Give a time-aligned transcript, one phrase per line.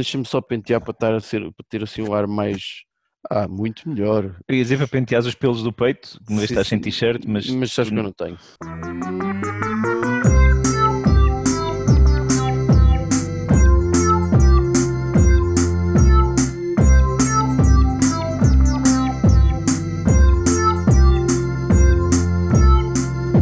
[0.00, 2.84] deixa-me só pentear para, estar a ser, para ter assim um ar mais.
[3.28, 4.34] Ah, muito melhor.
[4.48, 7.24] Eu ia dizer para pentear os pelos do peito, uma vez Sim, estás sem t-shirt,
[7.26, 7.48] mas.
[7.48, 8.38] Mas sabes que eu não tenho.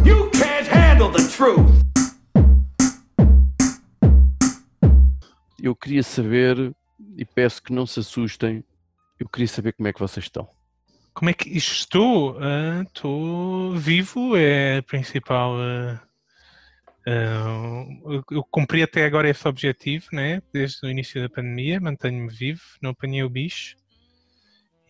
[0.05, 1.68] You can't handle the truth.
[5.61, 6.73] Eu queria saber,
[7.17, 8.63] e peço que não se assustem,
[9.19, 10.49] eu queria saber como é que vocês estão.
[11.13, 12.37] Como é que estou?
[12.39, 15.55] Ah, Estou vivo, é a principal.
[15.59, 16.01] ah,
[17.07, 20.41] ah, eu- eu cumpri até agora esse objetivo, né?
[20.53, 23.75] Desde o início da pandemia, mantenho-me vivo, não apanhei o bicho.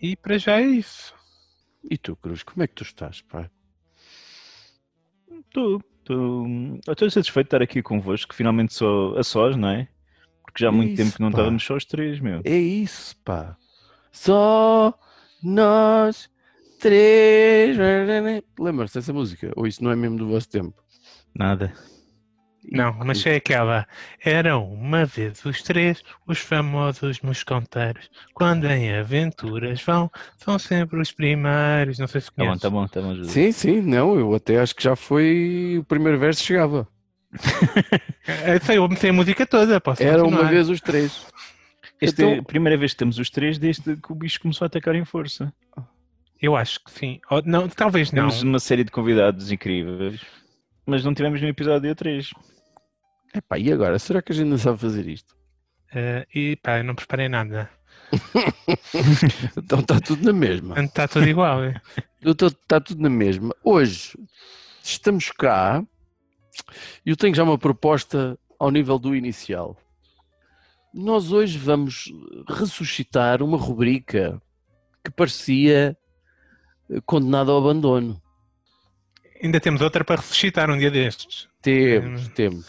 [0.01, 1.13] E para já é isso.
[1.89, 3.23] E tu, Cruz, como é que tu estás?
[5.47, 6.45] Estou, estou,
[6.87, 9.87] estou satisfeito de estar aqui convosco, finalmente sou a sós, não é?
[10.51, 11.37] Porque já há muito Isso, tempo que não pá.
[11.37, 12.41] estávamos só os três, meu.
[12.43, 13.55] É isso, pá.
[14.11, 14.93] Só
[15.43, 16.29] nós
[16.79, 17.77] três.
[18.59, 19.51] Lembra-se dessa música?
[19.55, 20.73] Ou isso não é mesmo do vosso tempo?
[21.35, 21.73] Nada.
[22.71, 23.87] Não, mas é aquela.
[24.23, 28.09] Eram uma vez os três, os famosos mosconteiros.
[28.33, 31.97] Quando em aventuras vão, são sempre os primeiros.
[31.97, 32.61] Não sei se Tá bom, conheces.
[32.61, 33.15] tá bom, tá bom.
[33.15, 33.29] Júlio.
[33.29, 35.77] Sim, sim, não, eu até acho que já foi.
[35.79, 36.87] O primeiro verso chegava.
[37.31, 39.79] Eu sei, eu meti a música toda.
[39.79, 40.49] Posso Era uma continuar.
[40.51, 41.25] vez os três.
[42.01, 44.65] Esta é Então- a primeira vez que temos os três desde que o bicho começou
[44.65, 45.53] a atacar em força.
[46.41, 47.19] Eu acho que sim.
[47.29, 48.27] Ou, não, talvez não.
[48.29, 50.21] Temos uma série de convidados incríveis,
[50.85, 52.31] mas não tivemos no episódio 3.
[53.35, 53.99] Epá, e agora?
[53.99, 55.35] Será que a gente não sabe fazer isto?
[55.93, 57.69] Eh, e pá, eu não preparei nada.
[59.57, 60.79] Então está tudo na mesma.
[60.81, 61.63] Está tudo igual.
[61.63, 61.79] é.
[62.23, 63.53] Está tudo na mesma.
[63.63, 64.13] Hoje
[64.83, 65.83] estamos cá
[67.05, 69.77] eu tenho já uma proposta ao nível do inicial.
[70.93, 72.11] Nós hoje vamos
[72.47, 74.41] ressuscitar uma rubrica
[75.03, 75.95] que parecia
[76.89, 78.19] eh, condenada ao abandono.
[79.41, 81.47] Ainda temos outra para ressuscitar um dia destes.
[81.61, 82.31] Temos, Hum.
[82.35, 82.65] temos.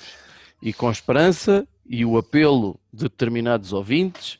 [0.63, 4.39] E com esperança e o apelo de determinados ouvintes,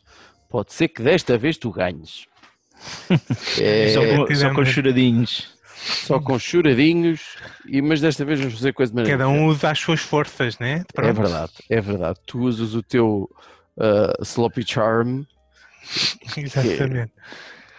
[0.49, 2.27] pode ser que desta vez tu ganhes.
[3.61, 5.49] É, só, com, só com choradinhos.
[5.83, 7.37] Só com choradinhos,
[7.67, 10.59] e, mas desta vez vamos fazer coisa de maneira Cada um usa as suas forças,
[10.59, 10.85] né?
[10.89, 11.15] É Pronto.
[11.23, 12.21] verdade, é verdade.
[12.27, 13.29] Tu usas o teu
[13.79, 15.23] ah, sloppy charm,
[16.37, 17.13] Exatamente.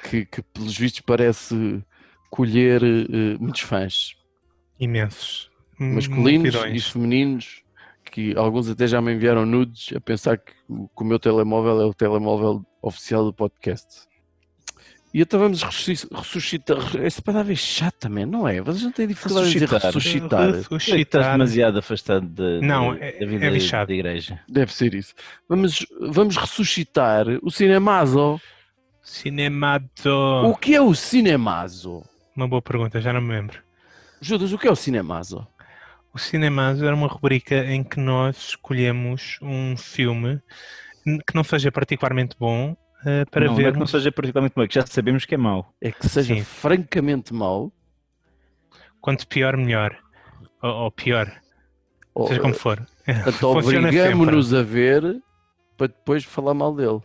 [0.09, 1.83] que, que pelos vistos parece
[2.29, 4.15] colher eh, muitos fãs,
[4.79, 5.49] Imensos.
[5.77, 6.81] masculinos Multidões.
[6.81, 7.61] e femininos,
[8.11, 10.53] que alguns até já me enviaram nudes a pensar que
[10.95, 14.07] que o meu telemóvel é o telemóvel oficial do podcast.
[15.13, 16.77] E então vamos ressusci- ressuscitar.
[17.03, 18.61] Essa palavra é chata, man, não é?
[18.61, 20.51] Vocês não têm dificuldade em dizer Ressuscitar.
[20.51, 20.95] ressuscitar.
[20.99, 23.49] Estás demasiado afastado da, Não, da, é- da vida é
[23.85, 24.39] da- igreja.
[24.47, 25.13] Deve ser isso.
[25.49, 28.39] Vamos, vamos ressuscitar o Cinemazo.
[29.03, 30.09] Cinemato.
[30.45, 32.03] O que é o Cinemazo?
[32.35, 33.59] Uma boa pergunta, já não me lembro.
[34.21, 35.45] Judas, o que é o Cinemazo?
[36.13, 40.39] O Cinemazo era uma rubrica em que nós escolhemos um filme
[41.03, 42.75] que não seja particularmente bom
[43.05, 43.73] eh, para não, não é ver.
[43.73, 45.73] que não seja particularmente bom, é que já sabemos que é mau.
[45.81, 46.43] É que seja Sim.
[46.43, 47.71] francamente mau.
[48.99, 49.97] Quanto pior, melhor.
[50.61, 51.31] Ou, ou pior,
[52.13, 52.85] ou- seja como for.
[53.05, 55.21] Portanto, Funciona obrigamos-nos a ver
[55.77, 56.99] para depois falar mal dele.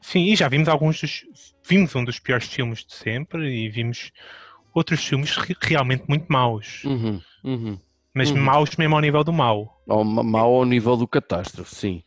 [0.00, 1.24] Sim, e já vimos alguns dos.
[1.66, 4.12] Vimos um dos piores filmes de sempre e vimos
[4.74, 6.82] outros filmes re- realmente muito maus.
[6.84, 7.78] Uhum, uhum.
[8.14, 8.36] Mas Uhum.
[8.38, 9.82] maus mesmo ao nível do mau.
[9.88, 12.02] Ao- Mau ao nível do catástrofe, sim.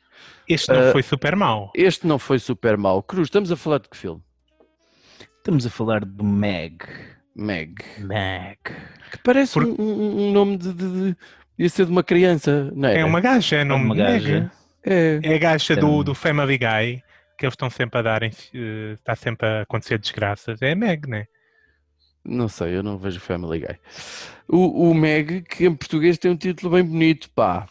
[0.48, 1.72] Este não Eh, foi super mau.
[1.76, 3.04] Este não foi super mau.
[3.04, 4.22] Cruz, estamos a falar de que filme?
[5.38, 6.78] Estamos a falar do Meg.
[7.36, 7.76] Meg.
[8.00, 8.58] Meg.
[9.12, 9.76] Que parece Por- um,
[10.28, 11.18] um- nome de, de, de.
[11.60, 13.00] Ia ser de uma criança, não é?
[13.00, 14.14] É uma gaja, é nome uma de Meg.
[14.24, 14.52] gaja.
[14.84, 15.20] É.
[15.24, 17.04] É a gaja É do, do Family Guy,
[17.38, 20.62] que eles estão sempre a darem, eh, está sempre a acontecer desgraças.
[20.62, 21.26] É a Meg, né?
[22.24, 23.76] Não sei, eu não vejo Family Guy.
[24.48, 27.66] O, o Meg, que em português tem um título bem bonito, pá.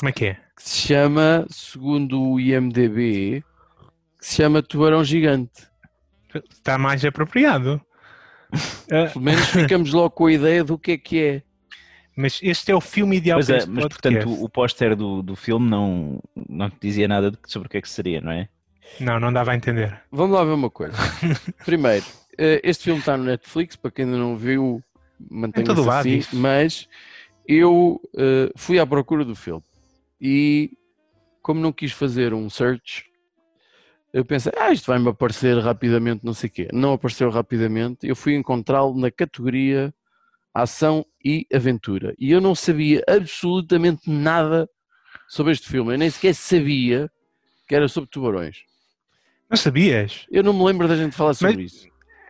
[0.00, 0.34] Como é que é?
[0.56, 3.44] Que se chama, segundo o IMDB,
[4.18, 5.68] que se chama Tubarão Gigante.
[6.50, 7.78] Está mais apropriado.
[8.88, 11.42] Pelo menos ficamos logo com a ideia do que é que é.
[12.16, 14.24] mas este é o filme ideal Pois para é, este mas podcast.
[14.24, 16.18] portanto o póster do, do filme não,
[16.48, 18.48] não te dizia nada sobre o que é que seria, não é?
[18.98, 20.00] Não, não dava a entender.
[20.10, 20.96] Vamos lá ver uma coisa.
[21.66, 22.06] Primeiro,
[22.38, 24.82] eh, este filme está no Netflix, para quem ainda não viu,
[25.30, 26.34] mantenha-se lado assim, isso.
[26.34, 26.88] mas
[27.46, 29.62] eu eh, fui à procura do filme
[30.20, 30.70] e
[31.42, 33.04] como não quis fazer um search,
[34.12, 36.68] eu pensei, ah, isto vai-me aparecer rapidamente, não sei o quê.
[36.72, 39.94] Não apareceu rapidamente, eu fui encontrá-lo na categoria
[40.52, 42.12] ação e aventura.
[42.18, 44.68] E eu não sabia absolutamente nada
[45.28, 45.94] sobre este filme.
[45.94, 47.08] Eu nem sequer sabia
[47.68, 48.58] que era sobre tubarões.
[49.48, 50.26] Não sabias?
[50.30, 51.86] Eu não me lembro da gente falar sobre isso.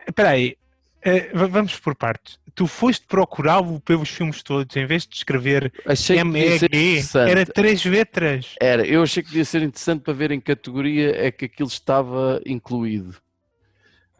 [0.07, 0.55] Espera aí,
[1.03, 2.39] eh, va- vamos por partes.
[2.53, 5.71] Tu foste procurá-lo pelos filmes todos, em vez de escrever
[6.25, 6.67] MEG,
[7.27, 8.55] era três letras.
[8.59, 11.69] Era, eu achei que devia ser interessante para ver em que categoria é que aquilo
[11.69, 13.15] estava incluído.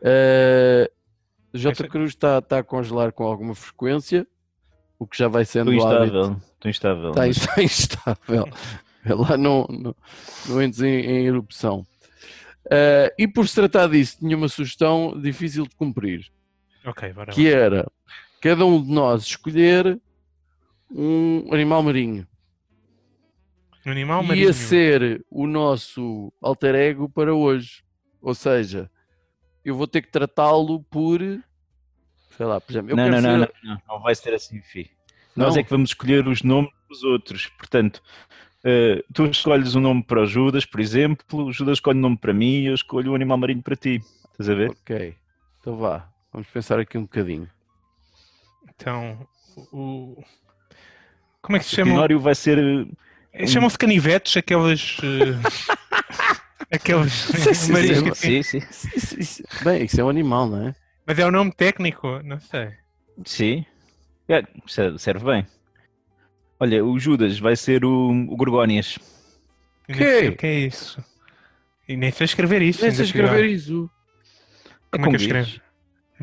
[0.02, 0.90] Uh,
[1.54, 1.72] J.
[1.72, 4.26] Essa- Cruz está, está a congelar com alguma frequência,
[4.98, 6.38] o que já vai sendo Estou instável.
[6.54, 7.10] Estou instável.
[7.10, 8.48] Está, está instável.
[9.06, 9.96] Lá não, não,
[10.48, 11.86] não entres em, em erupção.
[12.66, 16.32] Uh, e por se tratar disso, tinha uma sugestão difícil de cumprir,
[16.86, 17.36] Ok, bora lá.
[17.36, 17.86] que era
[18.42, 20.02] cada um de nós escolher
[20.90, 22.28] um animal marinho.
[23.86, 24.54] Um animal ia marinho.
[24.54, 27.84] ser o nosso alter ego para hoje.
[28.22, 28.90] Ou seja,
[29.64, 31.20] eu vou ter que tratá-lo por.
[32.36, 34.34] Sei lá, por exemplo, eu não, quero não, não, ser- não, não, não vai ser
[34.34, 34.90] assim, fi.
[35.36, 35.46] Não?
[35.46, 37.48] Nós é que vamos escolher os nomes dos outros.
[37.58, 38.02] Portanto,
[38.64, 42.18] eh, tu escolhes um nome para o Judas, por exemplo, o Judas escolhe um nome
[42.18, 44.02] para mim e eu escolho um animal marinho para ti.
[44.32, 44.72] Estás a ver?
[44.72, 45.16] Ok,
[45.60, 47.50] então vá, vamos pensar aqui um bocadinho.
[48.82, 49.28] Então,
[49.72, 50.24] o...
[51.40, 51.94] Como é que se O chamam?
[51.94, 52.58] Tenório vai ser.
[53.48, 54.98] Chamam-se canivetes, aqueles...
[55.04, 58.14] eh, aqueles Sim, sim.
[58.14, 59.20] Sim, sim.
[59.20, 60.76] Isso- bem, isso é um animal, não é?
[61.06, 62.22] Mas é o nome técnico?
[62.24, 62.72] Não sei.
[63.24, 63.66] Sim.
[64.28, 64.44] É,
[64.98, 65.48] serve bem.
[66.60, 68.98] Olha, o Judas vai ser o, o Gorgónias.
[69.88, 70.30] Que?
[70.30, 71.04] O que é isso?
[71.88, 72.82] E nem sei escrever isso.
[72.82, 73.26] Nem sei ainda pior.
[73.26, 73.90] escrever isso.
[74.92, 75.62] Como é que eu escrevo?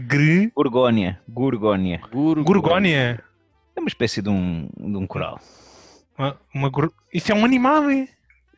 [0.07, 0.51] Gr...
[0.55, 1.21] Gorgónia.
[1.29, 2.01] Gorgónia.
[2.11, 3.23] Gur- Gorgónia.
[3.77, 5.41] É uma espécie de um, de um coral.
[6.17, 8.09] Uma, uma gor- Isso é um animal, é?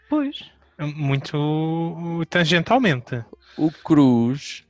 [0.09, 0.51] Pois.
[0.97, 3.23] Muito tangentalmente.
[3.57, 4.65] O Cruz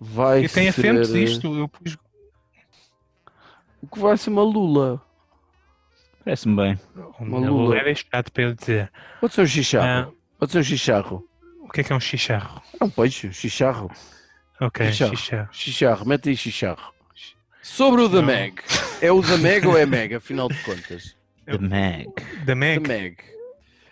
[0.00, 0.88] vai E tem ser.
[0.88, 1.56] acentos isto.
[1.56, 1.96] Eu pus...
[3.80, 5.00] O que vai ser uma lula.
[6.24, 6.80] Parece-me bem.
[6.94, 7.50] Uma Uma lula.
[7.50, 8.90] lula é deixado para eu dizer.
[9.20, 10.10] Pode ser um chicharro.
[10.10, 11.28] Ah, Pode ser um chicharro.
[11.60, 12.60] o que é que é um chicharro?
[12.80, 13.90] É um peixe, um chicharro.
[14.66, 15.16] Ok, Chicharro.
[15.16, 15.48] chicharro.
[15.52, 16.92] Chicharro, mete aí chicharro.
[17.62, 18.22] Sobre o The Não.
[18.24, 18.54] Meg.
[19.00, 21.16] É o The Meg ou é Meg, afinal de contas?
[21.46, 22.06] The Mag.
[22.40, 23.16] Da The Meg, Meg.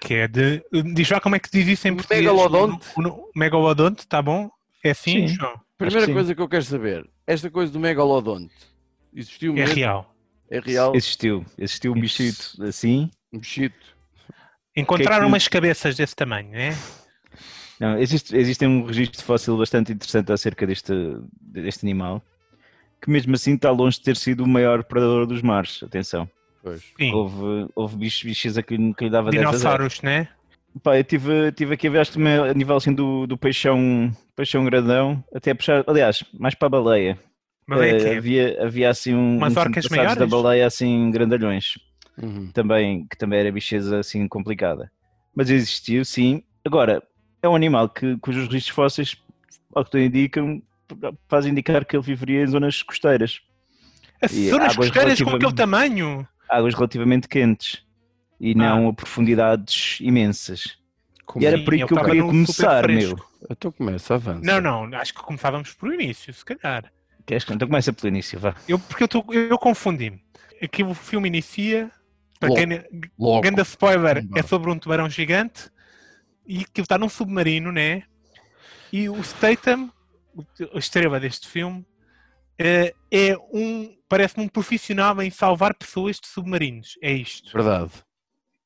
[0.00, 0.62] que é de.
[0.94, 2.20] Diz lá como é que diz isso em português.
[2.20, 2.86] Megalodonte.
[2.96, 4.50] O- o- Megalodonte, tá bom?
[4.82, 5.34] É assim, Sim.
[5.34, 5.60] João?
[5.78, 6.12] Primeira sim.
[6.12, 8.52] coisa que eu quero saber, esta coisa do megalodonte,
[9.14, 9.74] existiu É mesmo?
[9.74, 10.14] real.
[10.50, 10.94] É real?
[10.94, 11.44] Existiu.
[11.56, 13.10] Existiu um bichito assim.
[13.32, 13.76] Um bichito.
[14.76, 16.76] Encontraram que- umas cabeças desse tamanho, né?
[17.80, 20.92] Não, existe, existe um registro fóssil bastante interessante acerca deste,
[21.40, 22.22] deste animal,
[23.00, 25.82] que mesmo assim está longe de ter sido o maior predador dos mares.
[25.82, 26.28] Atenção.
[27.14, 29.58] Houve, houve bichos, bichos a que, que lhe dava 10 a 0.
[29.58, 30.28] Dinossauros, né?
[30.82, 33.36] Pá, eu tive, tive aqui a ver, acho que também a nível assim do, do
[33.38, 37.18] peixão, peixão grandão, até a puxar, aliás, mais para a baleia.
[37.66, 38.16] Que é.
[38.18, 40.30] havia, havia assim um, Umas uns orcas antepassados da maiores?
[40.42, 41.74] baleia assim grandalhões,
[42.20, 42.50] Uhum.
[42.52, 44.90] também, que também era bicheza assim complicada.
[45.34, 46.42] Mas existiu, sim.
[46.64, 47.02] Agora,
[47.42, 49.16] é um animal que, cujos registros fósseis,
[49.74, 50.62] ao que tudo indicam,
[51.28, 53.40] fazem indicar que ele viveria em zonas costeiras,
[54.20, 56.26] As e zonas costeiras com aquele tamanho.
[56.48, 57.82] águas relativamente quentes
[58.40, 60.76] e não a profundidades imensas.
[61.24, 63.16] Como E era Sim, por aí que eu queria começar, meu.
[63.48, 64.40] Então começa, avança.
[64.44, 66.90] Não, não, acho que começávamos por início, se calhar.
[67.24, 68.54] Queres que- Então começa pelo início, vá.
[68.68, 70.20] Eu, porque eu, tô- eu confundi-me.
[70.60, 71.90] Aqui o filme inicia,
[72.40, 72.60] para Logo.
[72.60, 72.84] quem,
[73.18, 73.40] Logo.
[73.42, 74.40] grande spoiler, Vá.
[74.40, 75.70] é sobre um tubarão gigante
[76.50, 78.02] e que está num submarino, né?
[78.92, 79.88] E o Statham,
[80.74, 81.86] a estrela deste filme,
[82.58, 86.98] é, é um, parece-me um profissional em salvar pessoas de submarinos.
[87.00, 87.52] É isto.
[87.52, 87.92] Verdade.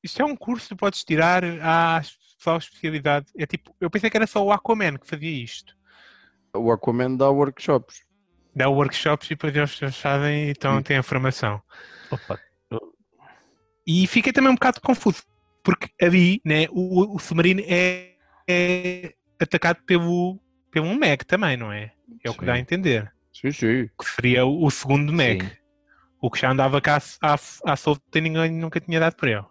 [0.03, 2.00] Isto é um curso que podes tirar à
[2.38, 3.26] só especialidade.
[3.37, 5.76] É tipo, eu pensei que era só o Aquaman que fazia isto.
[6.55, 8.03] O Aquaman dá workshops.
[8.57, 10.83] Dá workshops e depois eles eles fazem e então Hum.
[10.83, 11.61] têm a formação.
[12.11, 12.41] Opa,
[13.87, 15.23] E fiquei também um bocado confuso,
[15.64, 18.12] porque ali né, o, o submarino é,
[18.49, 20.38] é atacado pelo,
[20.71, 21.90] pelo um Meg também, não é?
[22.23, 22.47] É o que Sim.
[22.47, 23.12] dá a entender.
[23.33, 23.90] Sim, sim.
[23.99, 25.11] Que seria o, o segundo.
[25.11, 25.38] Sim.
[26.21, 29.44] O que já andava cá à, à solta e ninguém nunca tinha dado para ele.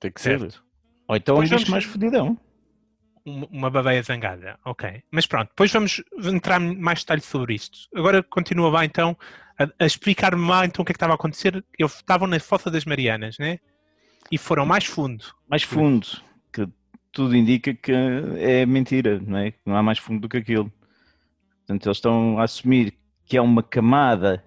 [0.00, 0.38] Tem que ser.
[0.40, 0.64] Certo.
[1.06, 2.38] Ou então um bicho vamos- mais fodidão.
[3.24, 4.58] Uma, uma babeia zangada.
[4.64, 5.02] Ok.
[5.10, 7.78] Mas pronto, depois vamos entrar mais detalhes sobre isto.
[7.94, 9.16] Agora continua lá então
[9.58, 11.62] a, a explicar-me lá então o que é que estava a acontecer.
[11.78, 13.58] Eles estavam na Fossa das Marianas, né?
[14.30, 15.24] E foram mais fundo.
[15.48, 16.06] Mais fundo.
[16.52, 16.66] Que
[17.12, 17.92] tudo indica que
[18.38, 19.50] é mentira, não é?
[19.52, 20.72] Que não há mais fundo do que aquilo.
[21.66, 22.94] Portanto, eles estão a assumir
[23.26, 24.42] que é uma camada,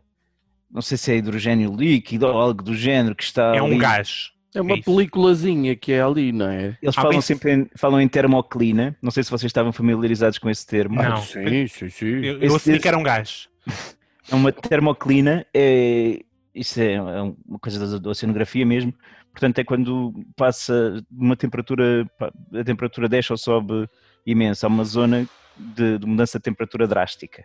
[0.71, 3.77] não sei se é hidrogênio líquido ou algo do género que está É um ali.
[3.77, 4.31] gás.
[4.53, 6.77] É uma peliculazinha que é ali, não é?
[6.81, 8.97] Eles Ah, falam bem- sempre em, falam em termoclina.
[9.01, 10.95] Não sei se vocês estavam familiarizados com esse termo.
[11.01, 11.17] Não.
[11.21, 12.05] Sim, sim, sim.
[12.25, 13.47] Eu, eu Esse- que era um gás.
[14.31, 16.21] É uma termoclina, é,
[16.55, 18.93] isso é, é uma coisa da, da oceanografia mesmo,
[19.31, 23.87] Portanto, é quando passa uma temperatura, a temperatura desce ou sobe
[24.25, 27.43] imensa, há uma zona de, de mudança de temperatura drástica.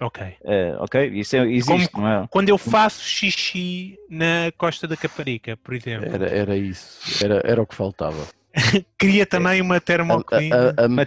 [0.00, 0.22] Ok.
[0.44, 1.10] Eh, ok?
[1.14, 2.26] Isso é, existe, não é?
[2.30, 7.60] Quando eu faço xixi na Costa da Caparica, por exemplo, Era, era isso, era, era
[7.62, 8.26] o que faltava.
[8.96, 10.74] cria também uma A, termoclina.
[10.76, 11.04] a, a Uma metáfora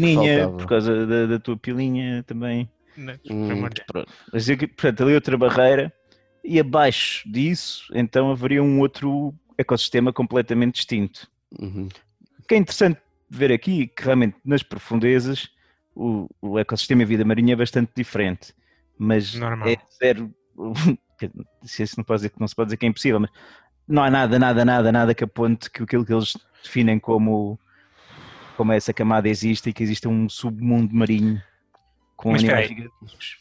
[0.00, 2.68] termoclininha, por causa da, da tua pilinha também.
[2.96, 3.68] Não, Hum.
[3.86, 4.12] Pronto.
[4.32, 5.92] Mas, portanto, ali outra barreira,
[6.44, 11.30] e abaixo disso, então haveria um outro ecossistema completamente distinto.
[11.58, 11.88] Uhum.
[12.38, 15.48] O que é interessante ver aqui, que realmente nas profundezas
[15.94, 18.54] o, o ecossistema e a vida marinha é bastante diferente,
[18.98, 19.68] mas Normal.
[19.68, 20.34] é zero.
[21.62, 23.30] Se isso não, pode dizer, não se pode dizer que é impossível, mas
[23.86, 27.60] não há nada, nada, nada, nada que aponte que aquilo que eles definem como,
[28.56, 31.42] como essa camada existe e que existe um submundo marinho
[32.16, 33.38] com Mas animais gigantescos.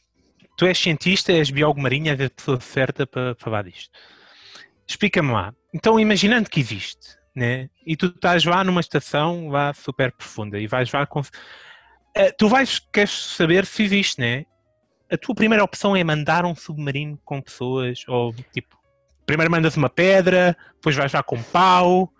[0.58, 3.98] Tu és cientista, és biólogo marinho, és a pessoa certa para falar disto.
[4.86, 5.54] Explica-me lá.
[5.74, 7.70] Então, imaginando que existe, né?
[7.86, 11.22] E tu estás lá numa estação lá super profunda e vais lá com.
[12.16, 14.46] Eh, tu vais, queres saber se existe, né?
[15.12, 18.78] A tua primeira opção é mandar um submarino com pessoas, ou tipo,
[19.26, 22.12] primeiro mandas uma pedra, depois vais lá com um pau,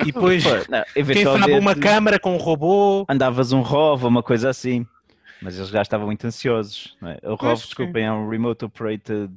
[0.00, 3.04] e depois, não, quem sabe, uma câmara com um robô.
[3.08, 4.86] andavas um ROV, uma coisa assim.
[5.40, 6.96] Mas eles já estavam muito ansiosos.
[7.02, 7.30] É?
[7.30, 9.32] O ROV, desculpem, é um Remote Operated.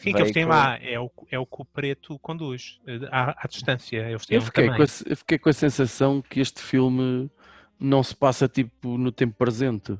[0.00, 3.44] Sim, que eles têm lá, é o, é o que o preto conduz, eh, à,
[3.44, 3.98] à distância.
[4.08, 7.30] Eles têm Eu fiquei, com a, eu fiquei com a sensação que este filme
[7.78, 9.98] não se passa tipo no tempo presente.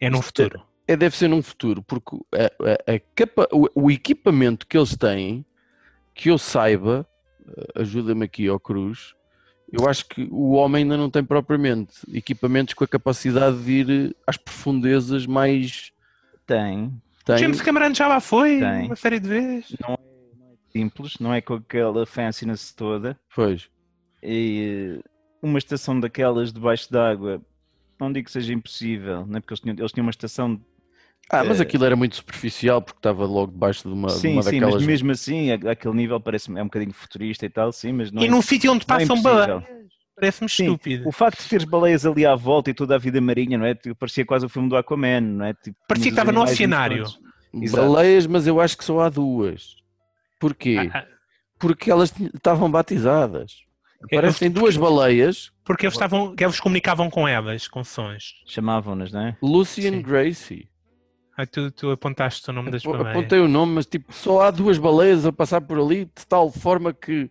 [0.00, 0.62] É no Isto futuro.
[0.88, 4.96] É, deve ser num futuro, porque a- a- a capa- o, o equipamento que eles
[4.96, 5.44] têm,
[6.14, 7.06] que eu saiba,
[7.46, 9.14] eh, ajuda-me aqui ao Cruz,
[9.72, 14.16] eu acho que o homem ainda não tem propriamente equipamentos com a capacidade de ir
[14.26, 15.92] às profundezas mais.
[16.46, 16.90] Tem.
[17.30, 18.86] Tem, James Cameron já lá foi Tem.
[18.86, 19.76] uma série de vezes.
[20.72, 23.18] Simples, não é com aquela fanciness toda.
[23.34, 23.68] Pois.
[24.22, 25.08] E eh,
[25.42, 27.40] uma estação daquelas debaixo d'água,
[27.98, 29.40] não digo que seja impossível, não é?
[29.40, 30.60] porque eles tinham, eles tinham uma estação.
[31.32, 34.32] Ah, mas Eh, aquilo era muito superficial porque estava logo debaixo de uma, de sim,
[34.34, 34.74] uma sim, daquelas.
[34.76, 38.22] mas mesmo assim, aquele nível parece é um bocadinho futurista e tal, sim, mas não
[38.22, 39.64] e é, num sítio onde não é passam baleias.
[40.20, 41.08] Parece-me estúpido.
[41.08, 43.74] O facto de teres baleias ali à volta e toda a vida marinha, não é?
[43.74, 45.54] Tipo, Parecia quase o filme do Aquaman, não é?
[45.54, 47.04] Tipo, Parecia que estava no oceanário.
[47.72, 49.76] Baleias, mas eu acho que só há duas.
[50.38, 50.90] Porquê?
[50.92, 51.06] Ah, ah,
[51.58, 53.64] Porque elas estavam batizadas.
[54.10, 58.42] É, Parecem duas baleias, porque eles, estavam, que eles comunicavam com elas, com sons.
[58.46, 59.36] Chamavam-nas, não é?
[59.42, 59.96] Lucy Sim.
[59.96, 60.68] and Gracie.
[61.36, 63.08] Ah, tu, tu apontaste o nome das baleias.
[63.08, 66.50] Apontei o nome, mas tipo, só há duas baleias a passar por ali, de tal
[66.50, 67.30] forma que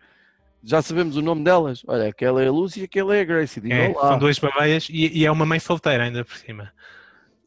[0.64, 1.84] já sabemos o nome delas.
[1.88, 3.62] Olha, aquela é a Lucy e aquela é a Gracie.
[3.62, 6.72] Diz, É, são duas baleias e, e é uma mãe solteira ainda por cima.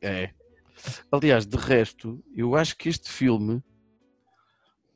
[0.01, 0.31] É.
[1.11, 3.63] Aliás, de resto, eu acho que este filme,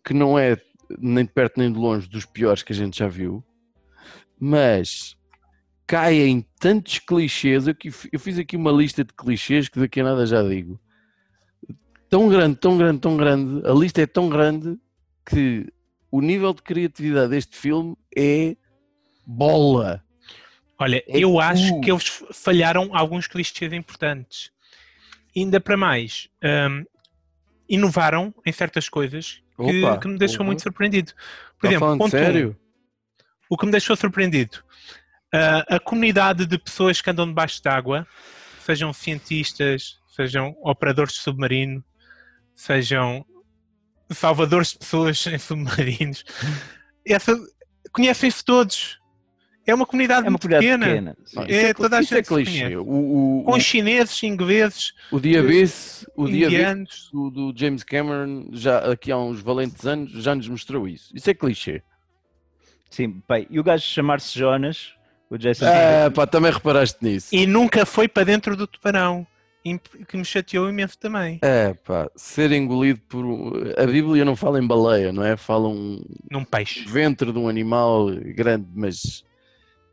[0.04, 0.56] que não é
[0.98, 3.44] nem de perto nem de longe dos piores que a gente já viu,
[4.38, 5.16] mas
[5.86, 7.66] cai em tantos clichês.
[7.66, 7.74] Eu,
[8.12, 10.80] eu fiz aqui uma lista de clichês que daqui a nada já digo.
[12.08, 14.78] Tão grande, tão grande, tão grande, a lista é tão grande
[15.24, 15.72] que
[16.16, 18.56] o nível de criatividade deste filme é
[19.26, 20.02] bola.
[20.78, 21.80] Olha, É eu acho tu.
[21.80, 24.50] que eles falharam alguns clichês importantes.
[25.34, 26.84] Ainda para mais, hum,
[27.68, 30.46] inovaram em certas coisas que, Opa, que me deixou porra.
[30.46, 31.12] muito surpreendido.
[31.58, 32.56] Por Está exemplo, ponto um, sério?
[33.48, 34.58] o que me deixou surpreendido,
[35.32, 38.06] ah, a comunidade de pessoas que andam debaixo d'água,
[38.64, 41.82] sejam cientistas, sejam operadores de submarino,
[42.54, 43.24] sejam
[44.14, 46.24] salvadores de pessoas em submarinos,
[47.06, 47.36] essa-
[47.92, 48.98] conhecem-se todos.
[49.68, 50.86] É uma comunidade É uma muito comunidade pequena.
[50.86, 51.16] pequena.
[51.24, 51.40] sim.
[51.40, 52.76] É, isso é, toda a é gente se clichê.
[52.76, 57.10] O, o, Com chineses, ingleses, o Diabetes, o Diabetes indianos.
[57.12, 61.10] do, do James Cameron, já aqui há uns valentes anos, já nos mostrou isso.
[61.12, 61.82] Isso é clichê.
[62.88, 63.46] Sim, pai.
[63.50, 64.92] E o gajo chamar-se Jonas,
[65.28, 65.64] o Jason.
[65.66, 67.34] Ah, pá, também reparaste nisso.
[67.34, 69.26] E nunca foi para dentro do tubarão,
[70.06, 71.38] que me chateou imenso também.
[71.42, 73.24] É, pá, ser engolido por.
[73.78, 75.36] A Bíblia não fala em baleia, não é?
[75.36, 76.84] Fala um Num peixe.
[76.86, 79.24] ventre de um animal grande, mas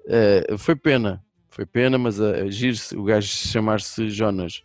[0.07, 1.23] eh, foi pena.
[1.49, 4.63] Foi pena, mas a, a giro-se o gajo chamar-se Jonas.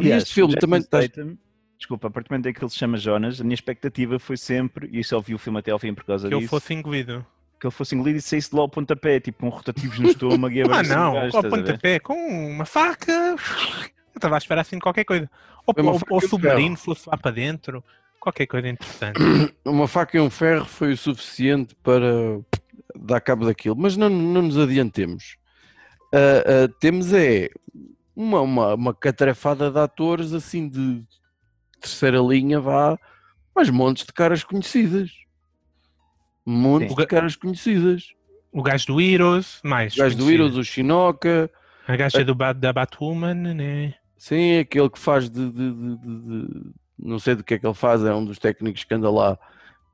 [0.00, 1.36] e este filme também Statham,
[1.78, 4.36] Desculpa, a partir do momento em que ele se chama Jonas, a minha expectativa foi
[4.36, 6.50] sempre, e eu só vi o filme até ao fim por causa Que eu disso,
[6.50, 7.26] fosse engolido.
[7.60, 10.54] que ele fosse engolido e saísse de lá ao pontapé, tipo um rotativos no estômago
[10.54, 13.34] e Ah, não, gajo, ao pontapé, com uma faca.
[14.14, 15.30] Eu estava a esperar assim qualquer coisa.
[15.66, 17.82] Ou, ou, ou submarino fosse lá para dentro,
[18.20, 19.18] qualquer coisa interessante.
[19.64, 22.40] Uma faca e um ferro foi o suficiente para
[22.94, 25.36] dar cabo daquilo, mas não, não nos adiantemos.
[26.12, 27.48] Ah, ah, temos é
[28.14, 31.02] uma, uma, uma catrafada de atores assim de
[31.80, 32.98] terceira linha, vá,
[33.54, 35.10] mas montes de caras conhecidas.
[36.46, 36.94] Um monte Sim.
[36.94, 38.12] de caras conhecidas.
[38.52, 39.94] O gajo do Heroes, mais.
[39.94, 40.44] O gajo do conhecido.
[40.44, 41.50] Heroes, o Shinoka,
[41.86, 43.94] A gaja do Bat, da Batwoman, né?
[44.22, 47.66] Sim, aquele que faz de, de- de- de- de- Não sei do que é que
[47.66, 49.38] ele faz, é um dos técnicos que anda lá,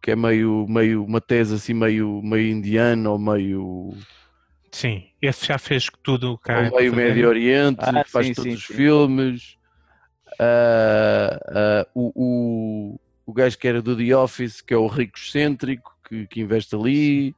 [0.03, 3.93] que é meio, meio uma tese assim, meio, meio indiano ou meio,
[4.73, 6.71] Sim, esse já fez tudo cá.
[6.71, 7.29] ou meio Médio?
[7.29, 8.75] Oriente, Ah, que faz sim, todos sim, os sim.
[8.75, 9.57] filmes.
[10.41, 12.13] Ah, ah, o,
[12.95, 16.41] o, o gajo que era do The Office, que é o rico excêntrico, que, que
[16.41, 17.35] investe ali.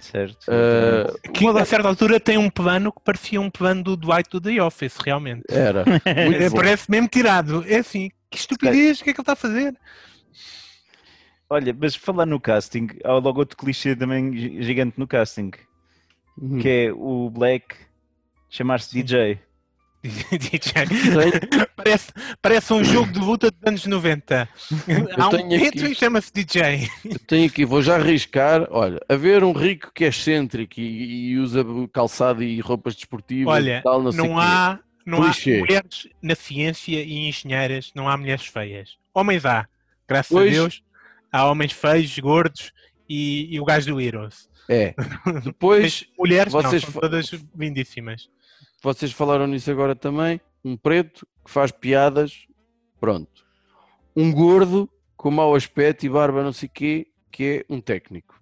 [0.00, 0.46] Certo.
[0.48, 4.40] Ah, Que a certa altura tem um plano que parecia um plano do Dwight do
[4.40, 5.44] The Office, realmente.
[5.48, 5.84] era.
[6.26, 7.64] Muito É, parece mesmo tirado.
[7.66, 9.74] É assim, que estupidez, o que é que ele está a fazer?
[11.48, 15.50] Olha, mas falar no casting, há logo outro clichê também gi- gigante no casting,
[16.36, 16.58] Uhum.
[16.58, 17.76] que é o Black
[18.50, 19.38] chamar-se DJ.
[20.04, 20.86] DJ.
[21.76, 24.48] Parece, parece um jogo de luta dos anos 90.
[25.16, 26.88] Há um e chama-se DJ.
[27.04, 28.66] Eu tenho aqui, vou já arriscar.
[28.70, 33.78] Olha, haver um rico que é excêntrico e, e usa calçado e roupas desportivas Olha,
[33.78, 38.46] e tal, não, Não há, não há mulheres na ciência e engenheiras, não há mulheres
[38.46, 38.96] feias.
[39.12, 39.66] Homens há,
[40.06, 40.48] graças Pois.
[40.48, 40.82] a Deus.
[41.32, 42.72] Há homens feios, gordos
[43.08, 44.48] e, e o gajo do Heroes.
[44.68, 44.94] É.
[45.42, 48.28] Depois, mulheres vocês não, são todas lindíssimas.
[48.84, 50.38] Vocês falaram nisso agora também.
[50.62, 52.46] Um preto que faz piadas.
[53.00, 53.44] Pronto.
[54.14, 58.38] Um gordo com mau aspecto e barba não sei quê, que é um técnico.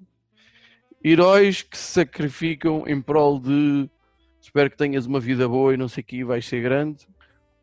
[1.04, 3.88] Heróis que se sacrificam em prol de
[4.40, 7.06] espero que tenhas uma vida boa e não sei o que vais ser grande.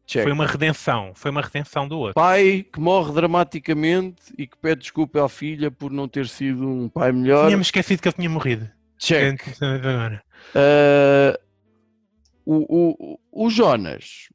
[0.05, 0.23] Check.
[0.23, 2.13] Foi uma redenção, foi uma redenção do outro.
[2.15, 6.89] pai que morre dramaticamente e que pede desculpa à filha por não ter sido um
[6.89, 7.45] pai melhor.
[7.45, 8.69] Tínhamos esquecido que ele tinha morrido.
[8.97, 9.41] Check.
[9.61, 10.23] Agora.
[12.51, 14.27] O, o, o Jonas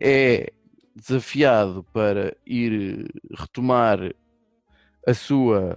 [0.00, 0.52] é
[0.96, 3.06] desafiado para ir
[3.38, 3.98] retomar
[5.06, 5.76] a sua,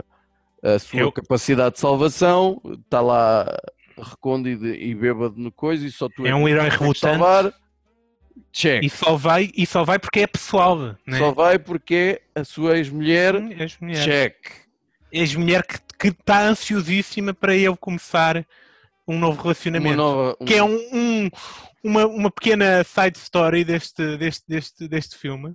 [0.64, 3.46] a sua Eu- capacidade de salvação, está lá
[3.96, 7.54] recôndito e bêbado no coisa e só tu É que um herói relutante salvar.
[8.52, 8.84] Check.
[8.84, 10.76] e só vai, e só vai porque é pessoal.
[11.06, 11.18] Né?
[11.20, 13.36] Só vai porque é a sua ex-mulher.
[13.36, 14.04] Ex-mulher.
[14.04, 14.36] Check.
[15.12, 18.48] Ex-mulher que que está ansiosíssima para ele começar
[19.13, 19.98] um novo relacionamento.
[19.98, 21.30] nova, um- que é um, um-
[21.84, 25.54] uma, uma pequena side story deste, deste, deste, deste filme.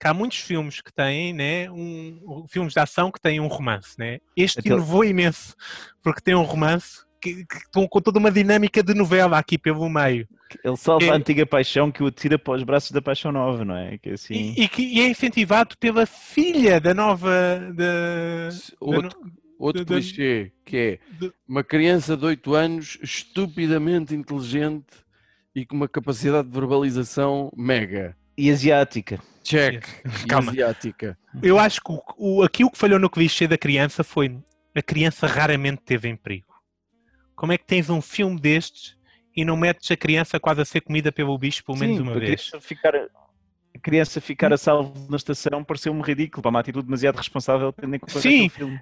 [0.00, 1.70] Que há muitos filmes que têm, né?
[1.70, 4.18] Um, filmes de ação que têm um romance, né?
[4.34, 5.54] Este Aquele- inovou imenso,
[6.02, 9.90] porque tem um romance que, que estão com toda uma dinâmica de novela aqui pelo
[9.90, 10.26] meio.
[10.64, 13.62] Ele salva É- a antiga paixão que o atira para os braços da paixão nova,
[13.62, 13.98] não é?
[13.98, 14.54] Que é assim.
[14.56, 17.30] E, e que e é incentivado pela filha da nova.
[17.74, 18.48] Da,
[18.80, 19.20] outro,
[19.60, 24.86] outro clichê que é de- uma criança de 8 anos estupidamente inteligente
[25.54, 28.16] e com uma capacidade de verbalização mega.
[28.36, 29.20] E asiática.
[29.42, 29.84] Check.
[30.24, 30.50] E Calma.
[30.52, 31.18] asiática.
[31.42, 34.38] Eu acho que o, o, aqui o que falhou no clichê da criança foi
[34.74, 36.46] a criança raramente teve em perigo.
[37.34, 38.96] Como é que tens um filme destes
[39.36, 42.18] e não metes a criança quase a ser comida pelo bicho pelo menos Sim, uma
[42.18, 42.48] vez?
[42.48, 47.16] criança ficar, a criança ficar a salvo na estação pareceu-me ridículo, para uma atitude demasiado
[47.16, 48.48] responsável tendo em conta Sim.
[48.48, 48.80] filme.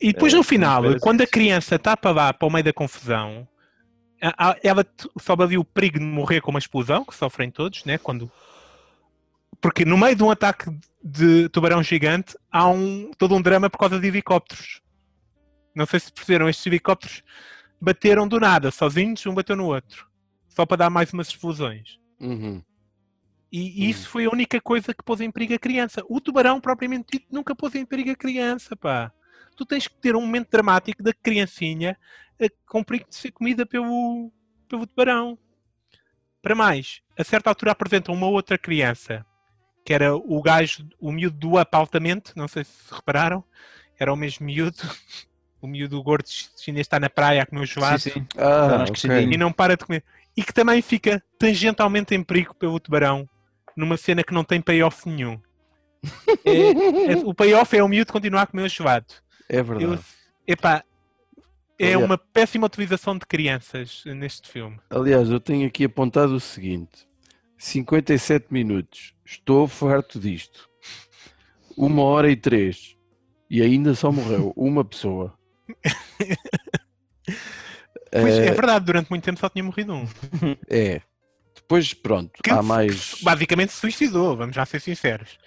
[0.00, 2.64] E depois no final, não espera quando a criança está para lá, para o meio
[2.64, 3.46] da confusão,
[4.62, 4.86] ela
[5.20, 7.98] sobe ali o perigo de morrer com uma explosão, que sofrem todos, né?
[7.98, 8.30] Quando...
[9.60, 10.70] Porque no meio de um ataque
[11.02, 14.80] de tubarão gigante há um, todo um drama por causa de helicópteros.
[15.74, 17.22] Não sei se perceberam, estes helicópteros
[17.80, 20.08] bateram do nada, sozinhos, um bateu no outro.
[20.48, 21.98] Só para dar mais umas explosões.
[22.18, 22.62] Uhum.
[23.52, 26.02] E isso foi a única coisa que pôs em perigo a criança.
[26.08, 29.12] O tubarão, propriamente dito, nunca pôs em perigo a criança, pá.
[29.56, 31.96] Tu tens que ter um momento dramático da criancinha
[32.38, 34.32] eh, com perigo de ser comida pelo,
[34.68, 35.38] pelo tubarão.
[36.42, 39.24] Para mais, a certa altura apresentam uma outra criança,
[39.84, 43.44] que era o gajo, o miúdo do Up altamente, não sei se repararam,
[43.98, 44.78] era o mesmo miúdo,
[45.60, 48.26] o miúdo gordo chinês está na praia a comer o gelado Sim, sim.
[48.38, 48.76] Ah, ok.
[48.82, 49.08] acho que sim.
[49.32, 50.02] e não para de comer.
[50.34, 53.28] E que também fica tangentalmente em perigo pelo tubarão,
[53.76, 55.38] numa cena que não tem payoff nenhum.
[56.46, 59.12] É- é- o payoff é o miúdo continuar a comer o gelado.
[59.52, 59.92] É verdade.
[59.92, 59.98] Eu,
[60.46, 60.84] epá,
[61.78, 64.78] é Aliás- uma péssima utilização de crianças neste filme.
[64.88, 67.06] Aliás, eu tenho aqui apontado o seguinte:
[67.58, 69.12] 57 minutos.
[69.24, 70.68] Estou farto disto.
[71.76, 72.96] Uma hora e três.
[73.50, 75.36] E ainda só morreu uma pessoa.
[78.12, 80.06] Pois Eh, é verdade, durante muito tempo só tinha morrido um.
[80.68, 81.00] É.
[81.54, 83.16] Depois, pronto, Que, há mais.
[83.22, 85.38] basicamente se suicidou, vamos já ser sinceros.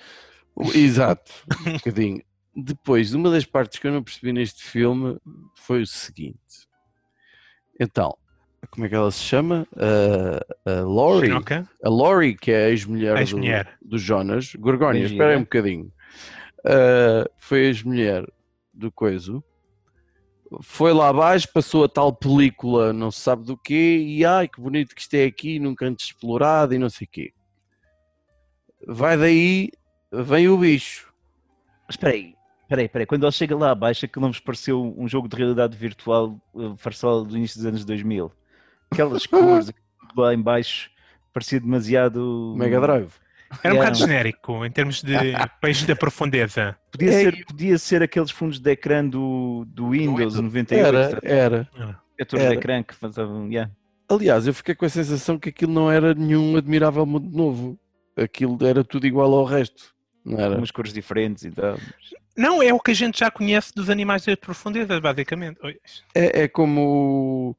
[0.74, 1.32] Exato,
[1.68, 2.22] um bocadinho.
[2.56, 5.18] Depois, uma das partes que eu não percebi neste filme
[5.56, 6.68] foi o seguinte.
[7.80, 8.16] Então,
[8.70, 9.68] como é que ela se chama?
[9.76, 11.30] A, a Laurie.
[11.30, 13.78] Shinoka, A Laurie, que é a ex-mulher do, Ex-mulher.
[13.82, 14.54] do Jonas.
[14.56, 15.92] Gorgónia, espera aí um bocadinho.
[16.66, 18.26] Ah, foi a ex-mulher
[18.74, 19.44] do Coiso.
[20.62, 24.62] foi lá abaixo, passou a tal película, não se sabe do quê, e ai que
[24.62, 27.34] bonito que isto é aqui, nunca antes explorado e não sei o quê.
[28.88, 29.72] Vai daí,
[30.12, 31.12] vem o bicho.
[31.90, 32.36] Espera aí,
[32.74, 33.06] espera aí, espera aí.
[33.08, 36.76] Quando ele chega lá abaixo, aquilo não vos pareceu um jogo de realidade virtual uh,
[36.78, 38.32] farsola do início dos anos 2000?
[38.92, 39.72] Aquelas cores
[40.16, 40.90] lá em baixo
[41.34, 42.54] parecia demasiado...
[42.58, 43.12] Mega Drive.
[43.64, 43.80] Era um Yeah.
[43.92, 45.14] bocado genérico em termos de
[45.62, 46.76] peixe da profundeza.
[46.92, 51.70] Podia, É, ser, podia ser aqueles fundos de ecrã do, do Windows 98, Era, era.
[52.18, 52.56] protetores de era.
[52.56, 53.48] ecrã que faziam...
[53.48, 53.72] Yeah.
[54.10, 57.80] Aliás, eu fiquei com a sensação que aquilo não era nenhum admirável mundo novo.
[58.18, 59.94] Aquilo era tudo igual ao resto.
[60.26, 60.58] Não era?
[60.58, 61.78] Umas cores diferentes e tal.
[62.36, 65.60] Não, é o que a gente já conhece dos animais de profundeza, basicamente.
[66.16, 67.56] É, é como.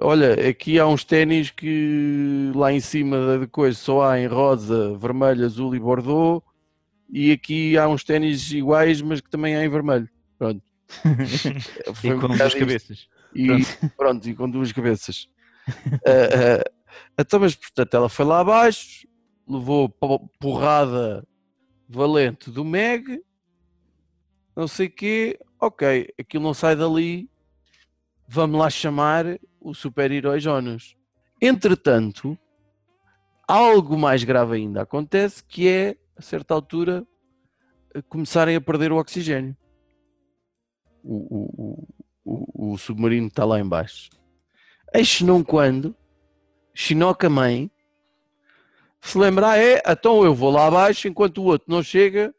[0.00, 4.26] Olha, aqui há uns ténis que lá em cima da de coisa só há em
[4.26, 6.42] rosa, vermelho, azul e bordô.
[7.10, 10.08] E aqui há uns ténis iguais, mas que também há em vermelho.
[10.38, 10.62] Pronto.
[11.94, 12.58] Foi E com duas isto.
[12.58, 13.08] cabeças.
[13.34, 15.28] E pronto, e com duas cabeças.
[16.06, 16.70] Ah, ah,
[17.18, 19.08] então, mas portanto, ela foi lá abaixo,
[19.48, 21.26] levou po- porrada
[21.88, 23.22] valente do Meg,
[24.56, 27.28] não sei o quê, ok, aquilo não sai dali,
[28.28, 30.96] vamos lá chamar o super-herói Jonas.
[31.40, 32.38] Entretanto,
[33.48, 37.06] algo mais grave ainda acontece, que é, a certa altura,
[37.94, 39.56] eh, começarem a perder o oxigênio.
[41.02, 41.88] O, o,
[42.24, 44.10] o, o submarino está lá embaixo.
[44.92, 45.94] Eis não quando
[46.72, 47.70] Chinoca mãe
[49.00, 52.34] se lembrar é, então eu vou lá abaixo enquanto o outro não chega,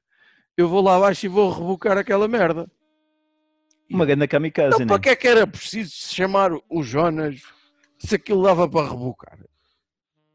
[0.58, 2.70] eu vou lá abaixo e vou rebocar aquela merda.
[3.90, 4.86] Uma grande kamikaze, Então, né?
[4.88, 7.42] para que é que era preciso chamar o Jonas
[8.00, 9.38] se aquilo dava para rebocar?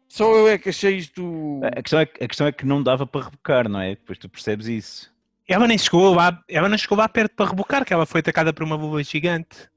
[0.09, 1.61] Só eu é que achei isto.
[1.63, 3.91] A questão, é, que- a questão é que não dava para rebocar, não é?
[3.91, 5.15] Depois tu percebes isso.
[5.49, 8.53] Ela nem chegou lá, ela não chegou lá perto para rebocar, que ela foi atacada
[8.53, 9.69] por uma lula gigante.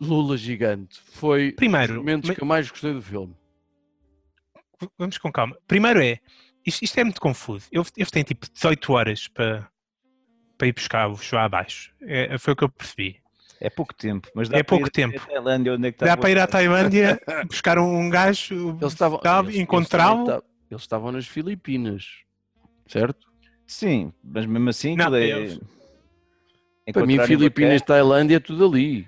[0.00, 1.00] Lula gigante.
[1.12, 3.34] Foi um dos Primeiro, momentos mas- que eu mais gostei do filme.
[4.98, 5.56] vamos com calma.
[5.66, 6.18] Primeiro é,
[6.66, 7.66] isto, isto é muito confuso.
[7.72, 9.68] Eles, eles têm tipo 18 horas para,
[10.58, 11.92] para ir buscar-vos lá abaixo.
[12.02, 13.20] É, foi o que eu percebi.
[13.60, 15.16] É pouco tempo, mas dá É para pouco ir tempo.
[15.22, 18.76] a Tailândia, onde é que está Dá a para ir à Tailândia, buscar um, gajo,
[19.54, 20.24] encontrá-lo.
[20.26, 22.04] ta- Eles estavam nas Filipinas,
[22.88, 23.26] certo?
[23.66, 25.28] Sim, mas mesmo assim, Não, é...
[25.28, 25.60] eles-
[26.92, 27.86] Para mim, Filipinas, bacana.
[27.86, 29.06] Tailândia, é tudo ali.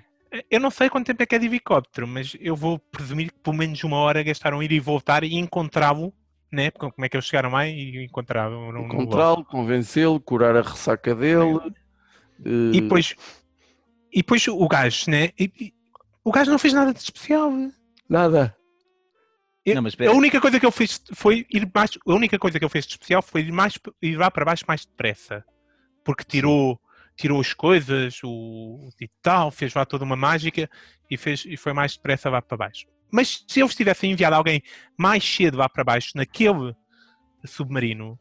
[0.49, 3.39] Eu não sei quanto tempo é que é de helicóptero, mas eu vou presumir que
[3.39, 6.13] pelo menos uma hora gastaram ir e voltar e encontrá-lo,
[6.51, 6.71] né?
[6.71, 11.59] Como é que eles chegaram lá e encontraram no Encontrá-lo, convencê-lo, curar a ressaca dele.
[12.43, 13.15] E eh, depois,
[14.11, 15.31] e depois o gajo, né?
[15.39, 15.73] e-
[16.23, 17.51] o gajo não fez nada de especial.
[18.09, 18.55] Nada.
[19.73, 20.11] Não, mas espera.
[20.11, 21.91] A única coisa que ele fez foi ir mais.
[22.07, 24.63] A única coisa que ele fez de especial foi ir, mais, ir lá para baixo
[24.67, 25.43] mais depressa.
[26.03, 26.79] Porque tirou,
[27.15, 30.69] tirou as coisas, o, o e tal, fez lá toda uma mágica
[31.09, 32.85] e, fez, e foi mais depressa lá para baixo.
[33.15, 34.61] Mas se eles tivessem enviado alguém
[34.97, 36.75] mais cedo lá para baixo naquele
[37.45, 38.19] submarino,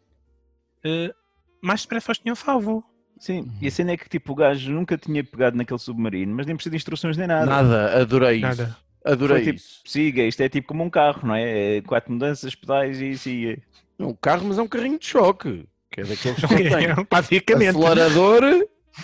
[0.85, 1.13] eh,
[1.61, 2.85] mais depressa os tinham salvo.
[3.19, 6.47] Sim, e a cena é que tipo, o gajo nunca tinha pegado naquele submarino, mas
[6.47, 7.47] nem precisa de instruções nem nada.
[7.47, 8.01] Nada.
[8.03, 8.47] Adorei isso.
[8.47, 8.77] Nada.
[9.05, 9.81] Adorei Foi tipo, isso.
[9.85, 11.79] siga, isto é tipo como um carro, não é?
[11.79, 13.61] É quatro mudanças, pedais e siga.
[13.99, 15.67] É um carro, mas é um carrinho de choque.
[15.91, 17.77] Que é daqueles que só tem Basicamente.
[17.77, 18.43] acelerador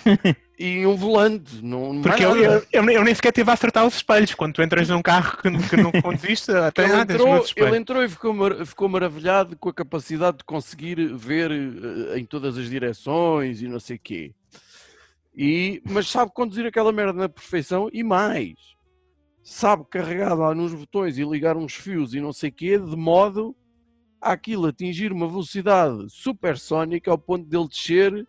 [0.61, 1.63] e um volante.
[1.63, 2.63] Não, não Porque eu, nada.
[2.71, 4.35] eu, eu, nem sequer teve a acertar os espelhos.
[4.35, 8.03] Quando tu entras num carro que, que não conduziste, até ele, tens entrou, ele entrou
[8.03, 13.63] e ficou, ficou maravilhado com a capacidade de conseguir ver eh, em todas as direções
[13.63, 14.35] e não sei quê.
[15.35, 18.53] E, mas sabe conduzir aquela merda na perfeição e mais.
[19.43, 23.55] Sabe carregar lá nos botões e ligar uns fios e não sei quê, de modo
[24.21, 28.27] a aquilo atingir uma velocidade supersónica ao ponto dele descer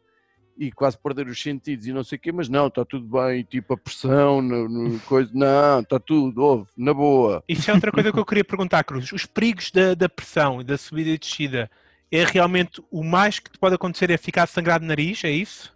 [0.62, 3.42] e quase perder os sentidos e não sei o quê, mas não, está tudo bem,
[3.42, 7.42] tipo a pressão, no, no coisa, não, está tudo, ouve, na boa.
[7.48, 9.10] Isso é outra coisa que eu queria perguntar, Cruz.
[9.12, 11.68] Os perigos da, da pressão e da subida e descida
[12.10, 15.24] é realmente o mais que te pode acontecer é ficar sangrado no nariz?
[15.24, 15.72] É isso?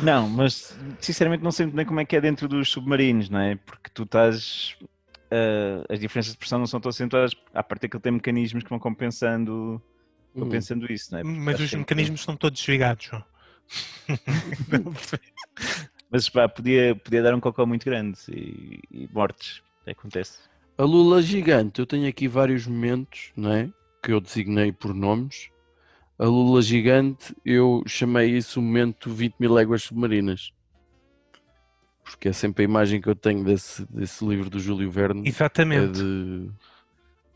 [0.00, 3.38] Não, mas sinceramente não sei muito bem como é que é dentro dos submarinos, não
[3.40, 3.56] é?
[3.56, 4.74] Porque tu estás.
[5.30, 8.64] ah, as diferenças de pressão não são tão acentuadas, à parte que ele tem mecanismos
[8.64, 9.80] que vão compensando,
[10.34, 10.40] Hum.
[10.42, 11.22] compensando isso, não é?
[11.22, 13.24] Porque Mas os sempre- mecanismos estão todos desligados, João.
[16.10, 19.62] Mas pá, podia, podia dar um cocô muito grande e, e mortes.
[19.86, 20.38] Acontece.
[20.76, 23.70] A Lula gigante, eu tenho aqui vários momentos, não é?
[24.02, 25.50] Que eu designei por nomes.
[26.18, 30.52] A Lula gigante, eu chamei isso o momento 20 mil léguas submarinas.
[32.04, 35.26] Porque é sempre a imagem que eu tenho desse, desse livro do Júlio Verne.
[35.26, 35.92] É Exatamente.
[35.92, 36.50] de,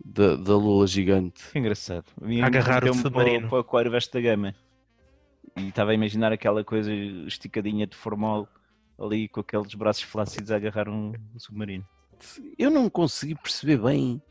[0.05, 1.43] da, da Lula gigante.
[1.53, 2.05] Que engraçado.
[2.43, 3.41] Agarrar o submarino.
[3.41, 4.55] Para, o- para o aquário veste da gama.
[5.57, 8.49] E estava a imaginar aquela coisa esticadinha de formol
[8.99, 11.85] ali com aqueles braços flácidos a agarrar um submarino.
[12.59, 14.23] Eu não consegui perceber bem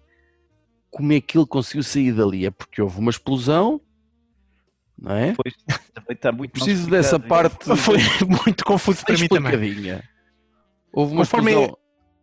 [0.89, 2.45] como é que ele conseguiu sair dali.
[2.45, 3.81] É porque houve uma explosão,
[4.97, 5.33] não é?
[5.33, 5.53] Pois,
[5.93, 7.97] também está muito Preciso dessa parte Foi
[8.45, 10.01] muito confuso para mim também.
[10.91, 11.77] Houve uma Conforme- explosão.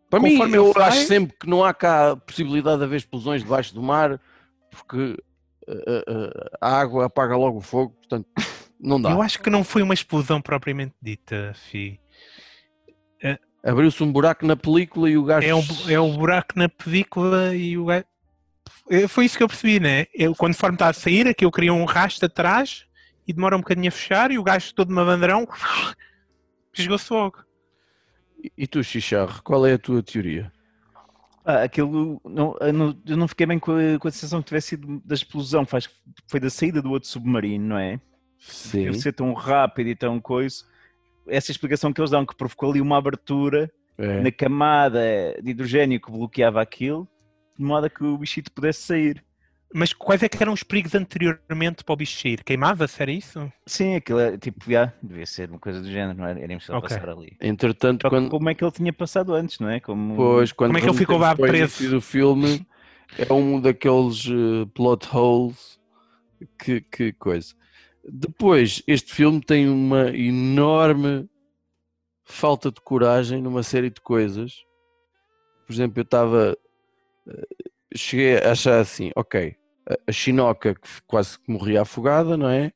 [0.08, 3.80] Para mim, eu acho sempre que não há cá possibilidade de haver explosões debaixo do
[3.80, 4.20] mar,
[4.68, 8.26] porque uh, uh, uh, a água apaga logo o fogo, portanto,
[8.82, 9.10] não dá.
[9.10, 12.00] Eu acho que não foi uma explosão propriamente dita, Fi.
[13.62, 15.46] Abriu-se um buraco na película e o gajo.
[15.46, 18.06] É o, bu- é o buraco na película e o gajo.
[18.88, 20.06] É, Foi isso que eu percebi, né?
[20.14, 22.86] Eu, quando forma está a sair, aqui eu queria um rastro atrás
[23.28, 25.46] e demora um bocadinho a fechar e o gajo todo malandrão
[26.72, 27.44] pisgou-se logo.
[28.42, 30.50] E- E tu, Xixarro, qual é a tua teoria?
[31.44, 34.48] Ah, aquilo, não, eu não, eu não fiquei bem com a, com a sensação que
[34.48, 35.86] tivesse sido da explosão, faz,
[36.26, 38.00] foi da saída do outro submarino, não é?
[38.40, 38.84] Sim.
[38.84, 40.64] Deve ser tão rápido e tão coisa.
[41.28, 44.20] Essa explicação que eles dão, que provocou ali uma abertura É.
[44.22, 45.00] na camada
[45.42, 47.06] de hidrogênio que bloqueava aquilo,
[47.58, 49.22] de modo a que o bichito pudesse sair.
[49.72, 52.42] Mas quais é que eram os perigos anteriormente para o bicho sair?
[52.42, 53.52] Queimava-se, era isso?
[53.66, 56.40] Sim, aquilo é tipo, já, devia ser uma coisa do género, não era?
[56.40, 56.88] Era impossível Ok.
[56.88, 57.36] passar ali.
[57.40, 59.78] Entretanto, quando, como é que ele tinha passado antes, não é?
[59.78, 60.16] Como...
[60.16, 61.88] Pois, quando Como é que ele ficou lá preso?
[61.88, 62.66] do filme,
[63.16, 65.78] é um daqueles eh, plot holes
[66.58, 67.54] que, que coisa.
[68.04, 71.28] Depois, este filme tem uma enorme
[72.24, 74.54] falta de coragem numa série de coisas.
[75.66, 76.56] Por exemplo, eu estava.
[77.28, 77.46] eh,
[77.96, 79.56] Cheguei a achar assim, ok,
[80.08, 82.72] a- Chinoca que quase que morria afogada, não é?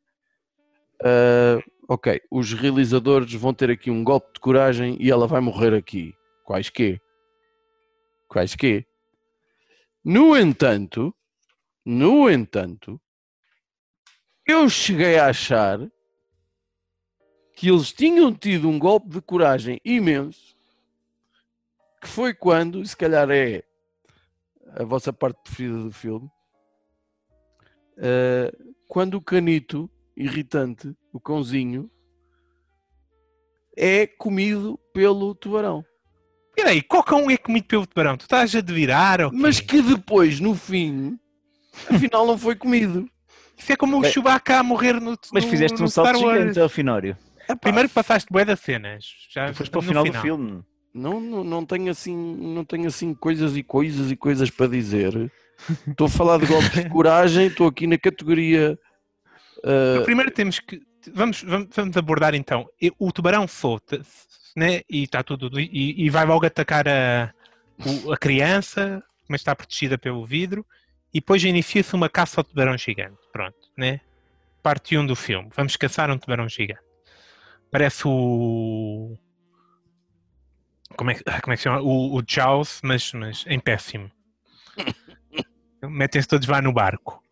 [1.03, 1.59] Ah,
[1.89, 6.13] ok, os realizadores vão ter aqui um golpe de coragem e ela vai morrer aqui.
[6.45, 6.99] Quais quê?
[8.29, 8.85] Quais quê?
[10.05, 11.15] No entanto,
[11.85, 13.01] no entanto,
[14.47, 15.81] eu cheguei a achar
[17.55, 20.57] que eles tinham tido um golpe de coragem imenso,
[22.01, 23.63] que foi quando, se calhar é
[24.77, 26.29] a vossa parte preferida do filme,
[27.97, 28.53] eh,
[28.89, 31.91] quando o canito irritante, o cãozinho,
[33.77, 35.85] é comido pelo tubarão.
[36.55, 38.17] Peraí, qualquer um é comido pelo tubarão.
[38.17, 39.37] Tu estás a devirar ou quê?
[39.37, 41.19] Mas que depois, no fim,
[41.89, 43.09] afinal não foi comido.
[43.57, 46.19] Isso é como o Bem, Chewbacca a morrer no, Mas no- fizeste no um salto
[46.19, 47.17] gigante ao Finório.
[47.45, 49.05] Epá, Primeiro passaste bué das cenas.
[49.31, 50.63] Já Depois para o no final, do filme.
[50.93, 55.31] Não, não, não tenho assim, não tenho assim coisas e coisas e coisas para dizer.
[55.89, 58.79] Estou a falar de golpe de coragem, estou aqui na categoria.
[59.65, 60.81] ah, Primeiro temos que.
[61.13, 62.67] Vamos, vamos, vamos abordar então.
[62.99, 64.01] O tubarão solta
[64.57, 64.81] né?
[64.89, 65.61] e está tudo.
[65.61, 67.33] E, e vai logo atacar a,
[68.13, 70.65] a criança, mas está protegida pelo vidro.
[71.15, 73.17] E depois inicia-se uma caça ao tubarão gigante.
[73.33, 74.01] Pronto, né?
[74.63, 75.49] Parte 1 do filme.
[75.55, 76.83] Vamos caçar um tubarão gigante.
[77.71, 79.17] Parece o.
[80.97, 81.81] Como é, que- como é que se chama?
[81.81, 84.11] O, o Jaws, mas, mas em péssimo.
[85.83, 87.23] Metem-se todos lá no barco.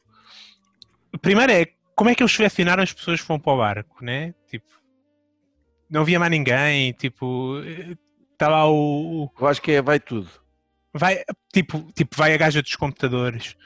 [1.20, 4.34] Primeiro é como é que eles selecionaram as pessoas que vão para o barco, né?
[4.48, 4.66] Tipo,
[5.90, 7.56] não havia mais ninguém, tipo,
[8.32, 9.24] está lá o.
[9.24, 10.28] o- eu acho que é vai tudo.
[10.94, 13.56] Vai, tipo, tipo, vai a gaja dos computadores,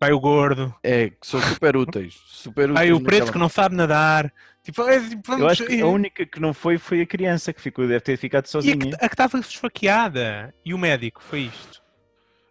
[0.00, 2.14] vai o gordo, É, que são super úteis.
[2.26, 4.32] Super vai úteis o preto naquela- que não sabe nadar.
[4.64, 7.06] Tipo, é, tipo, vamos, Eu acho que e- a única que não foi foi a
[7.06, 8.76] criança que ficou, deve ter ficado e sozinha.
[8.76, 10.54] que, a que estava esfaqueada.
[10.64, 11.80] E o médico, foi isto.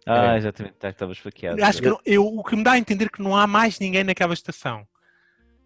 [0.06, 0.38] Ah, É.
[0.38, 1.62] exatamente, tá, estava esfaqueado.
[1.64, 3.78] Acho que não- eu, o que me dá a entender é que não há mais
[3.78, 4.86] ninguém naquela estação.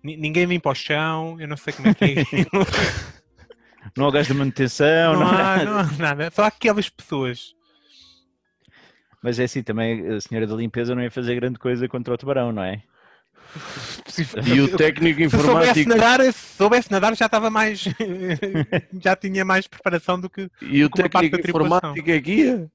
[0.03, 2.15] Ni- Ninguém vem para o chão, eu não sei como é que é.
[3.97, 5.65] Não há gajo de manutenção, não, não, há há, nada.
[5.65, 6.31] não há nada.
[6.31, 7.55] Só aquelas pessoas.
[9.25, 12.19] Mas é assim, também a senhora da limpeza não ia fazer grande coisa contra o
[12.19, 12.83] tubarão, não é?
[14.47, 17.85] E o técnico Se soubesse informático, nadar, se soubesse nadar já estava mais.
[19.01, 20.51] já tinha mais preparação do que.
[20.61, 22.71] e o técnico informático é guia.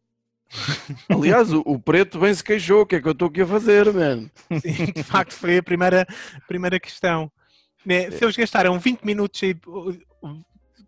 [1.07, 2.81] Aliás, o, o preto bem se queixou.
[2.81, 4.27] O que é que eu estou aqui a fazer, man?
[4.59, 6.07] Sim, de facto, foi a primeira,
[6.47, 7.31] primeira questão.
[7.85, 9.55] Né, Se eles gastaram 20 minutos e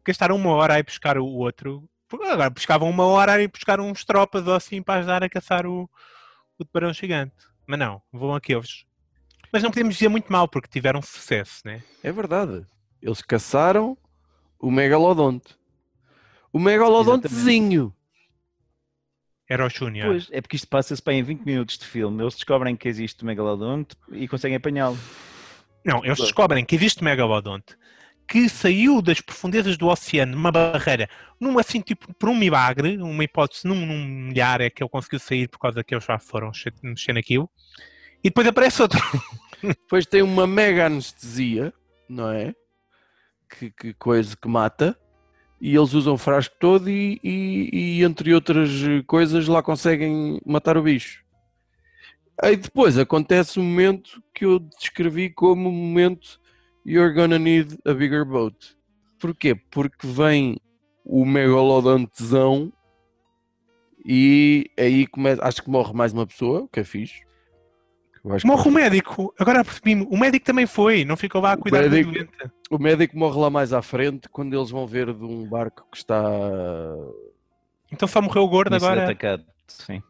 [0.04, 3.80] gastaram uma hora a ir buscar o outro, agora buscavam uma hora a ir buscar
[3.80, 5.90] uns tropas ou assim para ajudar a caçar o,
[6.58, 7.36] o tubarão gigante.
[7.66, 8.86] Mas não, vão aqueles.
[9.52, 11.84] Mas não podemos dizer muito mal porque tiveram sucesso, né?
[12.04, 12.66] É verdade.
[13.02, 13.98] Eles caçaram
[14.60, 15.56] o megalodonte.
[16.54, 17.94] O megalodontezinho.
[19.50, 20.08] Era o Júnior.
[20.08, 22.24] Pois, é porque isto passa-se bem em 20 minutos de filme.
[22.24, 24.98] Eles descobrem que existe o megalodonte e conseguem apanhá-lo.
[25.84, 27.76] Não, eles descobrem que existe megalodonte
[28.32, 33.26] que saiu das profundezas do oceano numa barreira, num assim tipo por um milagre, uma
[33.26, 36.50] hipótese num, num milhar é que ele conseguiu sair por causa que eles já foram
[36.82, 37.50] mexer naquilo.
[38.24, 39.00] E depois aparece outro.
[39.62, 41.72] Depois tem uma mega anestesia,
[42.10, 42.56] não é?
[43.52, 44.98] que, que coisa que mata
[45.60, 48.72] e eles usam o frasco todo e, e- e, entre outras
[49.06, 51.24] coisas lá conseguem matar o bicho.
[52.42, 56.41] Aí depois acontece um momento que eu descrevi como o momento
[56.86, 58.76] You're gonna need a bigger boat.
[59.20, 59.54] Porquê?
[59.56, 60.58] Porque vem
[61.06, 62.72] o megalodantezão
[64.04, 67.22] e aí começa, acho que morre mais uma pessoa, o que é fixe.
[68.46, 69.34] Morre o médico.
[69.40, 70.04] Agora percebi-me.
[70.10, 71.04] O médico também foi.
[71.04, 72.52] Não ficou lá a cuidar do médico- doente.
[72.70, 75.98] O médico morre lá mais à frente quando eles vão ver de um barco que
[75.98, 76.22] está.
[77.92, 79.04] Então só morreu o gordo sido agora.
[79.06, 79.44] atacado.
[79.68, 80.04] Sim.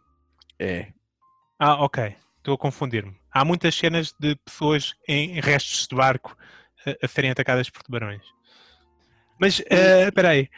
[0.60, 0.88] É.
[1.58, 2.14] Ah, ok.
[2.38, 3.16] Estou a confundir-me.
[3.32, 6.36] Há muitas cenas de pessoas em restos de barco
[6.86, 8.22] a, a serem atacadas por tubarões.
[9.40, 10.50] Mas, eh, espera aí.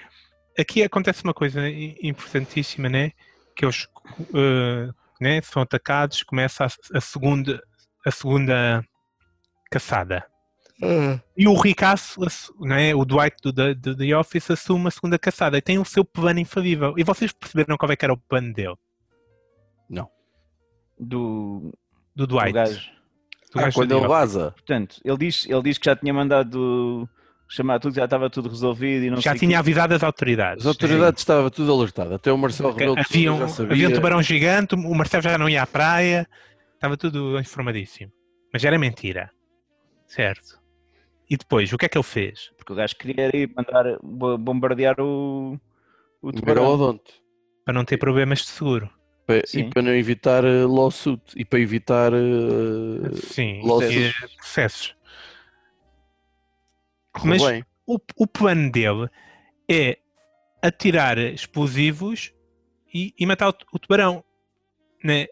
[0.59, 1.61] Aqui acontece uma coisa
[2.01, 3.11] importantíssima, né?
[3.55, 3.87] Que eles
[4.35, 4.89] eh,
[5.21, 7.61] né, são atacados, começa a, a segunda,
[8.05, 8.83] a segunda
[9.71, 10.25] caçada.
[11.37, 15.17] E o ricaço, assu- né, o Dwight do The, do The Office, assume a segunda
[15.17, 16.93] caçada e tem o seu plano infalível.
[16.97, 18.75] E vocês perceberam qual é que era o plano dele?
[20.99, 21.71] Do,
[22.15, 22.53] Do do Dwight.
[22.53, 22.79] gajo.
[22.79, 23.02] do
[23.55, 24.51] Ah, quando do ele vaza.
[24.51, 27.07] Portanto, ele diz, ele diz que já tinha mandado
[27.47, 29.55] chamar tudo, já estava tudo resolvido e não Já sei tinha quê.
[29.57, 30.63] avisado as autoridades.
[30.65, 32.13] As autoridades estavam tudo alertado.
[32.15, 33.71] Até o Marcelo Que Rebelo havia, um, já sabia.
[33.73, 36.27] havia um tubarão gigante, o Marcelo já não ia à praia,
[36.73, 38.11] estava tudo informadíssimo.
[38.51, 39.29] Mas era mentira.
[40.07, 40.59] Certo.
[41.29, 42.51] E depois, o que é que ele fez?
[42.57, 45.59] Porque o gajo queria ir mandar bo- bombardear o,
[46.21, 46.63] o O tubarão.
[46.63, 47.13] megalodonte.
[47.65, 48.89] Para não ter problemas de seguro.
[49.25, 51.21] Pa- E para não evitar eh, lawsuit.
[51.35, 52.11] E para evitar.
[52.13, 54.13] eh, Sim, lawsuit.
[54.23, 54.95] e, processos.
[57.11, 57.65] correu Mas- bem.
[57.85, 59.09] O, o plano dele
[59.69, 59.97] é
[60.61, 62.33] atirar explosivos
[62.93, 64.23] e, e matar o, o tubarão.
[65.03, 65.27] Né?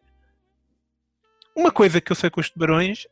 [1.55, 3.07] Uma coisa que eu sei com os tubarões,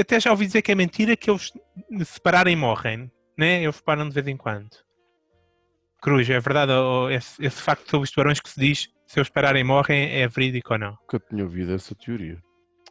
[0.00, 1.52] até já ouvi dizer que é mentira que eles
[2.04, 3.10] se pararem morrem.
[3.38, 3.62] Né?
[3.62, 4.70] Eles param de vez em quando.
[6.02, 6.72] Cruz, é verdade?
[6.72, 10.26] Ou esse, esse facto sobre os tubarões que se diz se eles pararem morrem é
[10.28, 10.90] verídico ou não?
[11.00, 12.42] Nunca tinha ouvido essa teoria.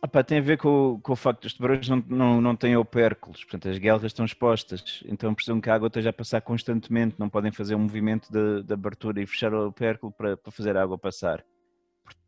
[0.01, 2.55] Ah pá, tem a ver com, o- com o facto dos tubarões não, não, não
[2.55, 6.41] têm opérculos, portanto as guelras estão expostas, então precisam que a água esteja a passar
[6.41, 10.51] constantemente, não podem fazer um movimento de, de abertura e fechar o opérculo para, para
[10.51, 11.43] fazer a água passar.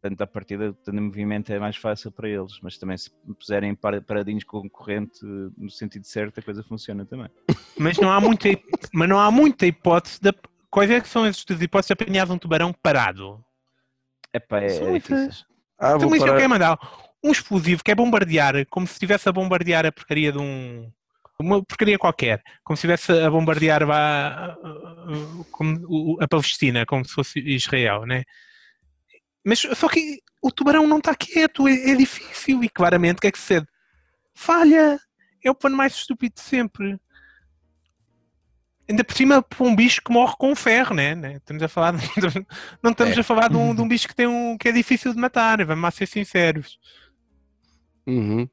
[0.02, 4.02] Portanto, a partir do movimento é mais fácil para eles, mas também se puserem par-
[4.02, 7.28] paradinhos com corrente no sentido certo, a coisa funciona também.
[7.78, 8.50] Mas não há muita,
[8.91, 10.34] mas não há muita hipótese de.
[10.67, 13.39] Quais é que são as hipóteses de apanhar um tubarão parado?
[14.38, 15.17] Epá, é, São é difícil.
[15.17, 15.45] muitas.
[15.80, 16.78] Ah, Então, eu quero mandar
[17.23, 20.91] um explosivo que é bombardear, como se estivesse a bombardear a porcaria de um.
[21.39, 27.39] Uma porcaria qualquer, como se estivesse a bombardear uh, como a Palestina, como se fosse
[27.39, 28.23] Israel, né?
[29.45, 33.28] Mas só que o tubarão não está quieto, é, é difícil e claramente o que
[33.28, 33.67] é que sucede?
[34.34, 35.00] Falha!
[35.43, 37.00] É o plano mais estúpido de sempre.
[38.89, 41.13] Ainda por cima, para um bicho que morre com ferro, né?
[41.13, 41.34] né?
[41.34, 42.45] Estamos a falar de-
[42.82, 43.19] não estamos É.
[43.19, 45.63] a falar de um, de um bicho que, tem um, que é difícil de matar,
[45.65, 46.80] vamos ser sinceros.
[48.06, 48.47] Uhum.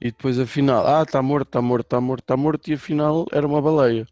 [0.00, 3.46] E depois afinal, ah, está morto, está morto, está morto, está morto, e afinal era
[3.46, 4.06] uma baleia.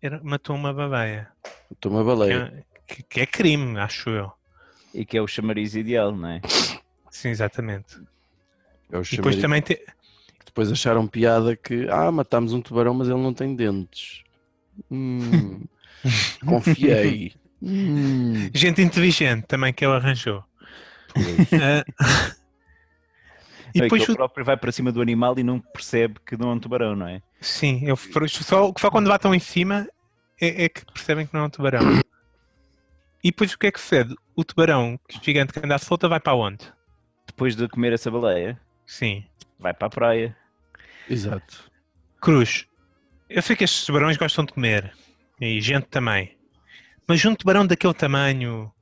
[0.00, 1.28] Era- matou uma babeia.
[1.70, 2.64] Matou uma baleia.
[2.86, 4.32] que- que é crime, acho eu.
[4.94, 6.40] E que é o chamariz ideal, não é?
[7.10, 7.96] Sim, exatamente.
[8.90, 9.40] É o E depois chamariz.
[9.42, 9.84] também te...
[10.44, 14.22] Depois acharam piada que, ah, matámos um tubarão, mas ele não tem dentes.
[14.90, 15.60] Hum,
[16.46, 17.32] confiei.
[17.62, 20.44] Hum, gente inteligente também que ele arranjou.
[21.60, 21.84] Ah,
[23.74, 26.36] e É depois ele o- próprio vai para cima do animal e não percebe que
[26.36, 27.22] não é um tubarão, não é?
[27.40, 29.86] Sim, eu, só, só quando batam em cima
[30.40, 31.82] é, é que percebem que não é um tubarão.
[33.22, 34.14] E depois o que é que sucede?
[34.36, 36.64] O tubarão gigante que anda à solta vai para onde?
[37.26, 39.24] Depois de comer essa baleia, Sim.
[39.58, 40.36] vai para a praia.
[41.08, 41.64] Exato.
[42.20, 42.66] Cruz,
[43.28, 44.92] eu sei que estes tubarões gostam de comer.
[45.40, 46.36] E gente também.
[47.06, 48.72] Mas um tubarão daquele tamanho,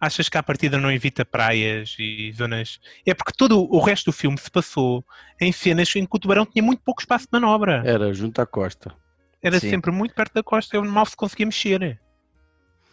[0.00, 2.80] achas que à partida não evita praias e zonas.
[3.06, 5.04] É porque todo o resto do filme se passou
[5.40, 7.82] em cenas em que o tubarão tinha muito pouco espaço de manobra.
[7.84, 8.94] Era junto à costa.
[9.42, 9.70] Era Sim.
[9.70, 12.00] sempre muito perto da costa, ele mal se conseguia mexer.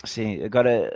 [0.03, 0.91] Sim, agora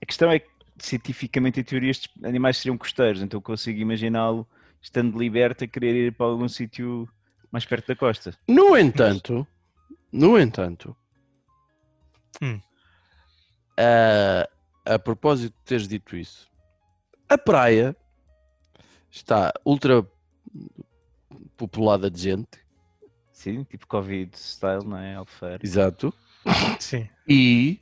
[0.00, 0.48] a questão é que
[0.78, 4.46] cientificamente em teoria estes animais seriam costeiros, então eu consigo imaginá-lo
[4.80, 7.08] estando liberto a querer ir para algum sítio
[7.52, 8.34] mais perto da costa.
[8.48, 9.46] No entanto,
[10.10, 10.96] no entanto,
[12.40, 12.58] Hum.
[13.78, 16.50] a, a propósito de teres dito isso,
[17.28, 17.94] a praia
[19.10, 20.04] está ultra
[21.56, 22.62] populada de gente,
[23.32, 25.14] Sim, tipo Covid style, não é?
[25.16, 25.58] Alfeira.
[25.62, 26.12] exato,
[26.80, 27.08] Sim.
[27.28, 27.80] e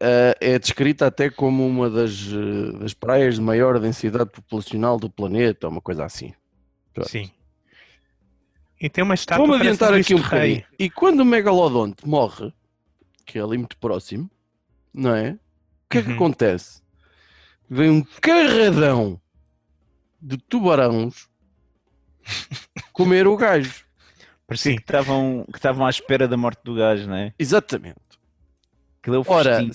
[0.00, 5.08] eh, é descrita até como uma das, eh, das praias de maior densidade populacional do
[5.10, 6.34] planeta, uma coisa assim.
[6.92, 7.08] Pronto.
[7.10, 7.30] Sim.
[8.80, 10.64] E tem uma estátua parece adiantar aqui um bocadinho.
[10.78, 12.52] E quando o Megalodonte morre,
[13.24, 14.30] que é ali muito próximo,
[14.94, 15.32] não é?
[15.32, 15.38] O
[15.90, 16.14] que é que Uhum.
[16.14, 16.80] acontece?
[17.68, 19.20] Vem um carradão
[20.20, 21.28] de tubarões
[22.92, 23.84] comer o gajo.
[24.46, 24.76] Parecia Sim.
[24.76, 27.34] que estavam, que estavam à espera da morte do gajo, não é?
[27.38, 27.96] Exatamente.
[29.02, 29.66] É o Ora,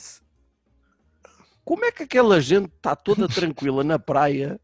[1.66, 4.60] como é que aquela gente está toda tranquila na praia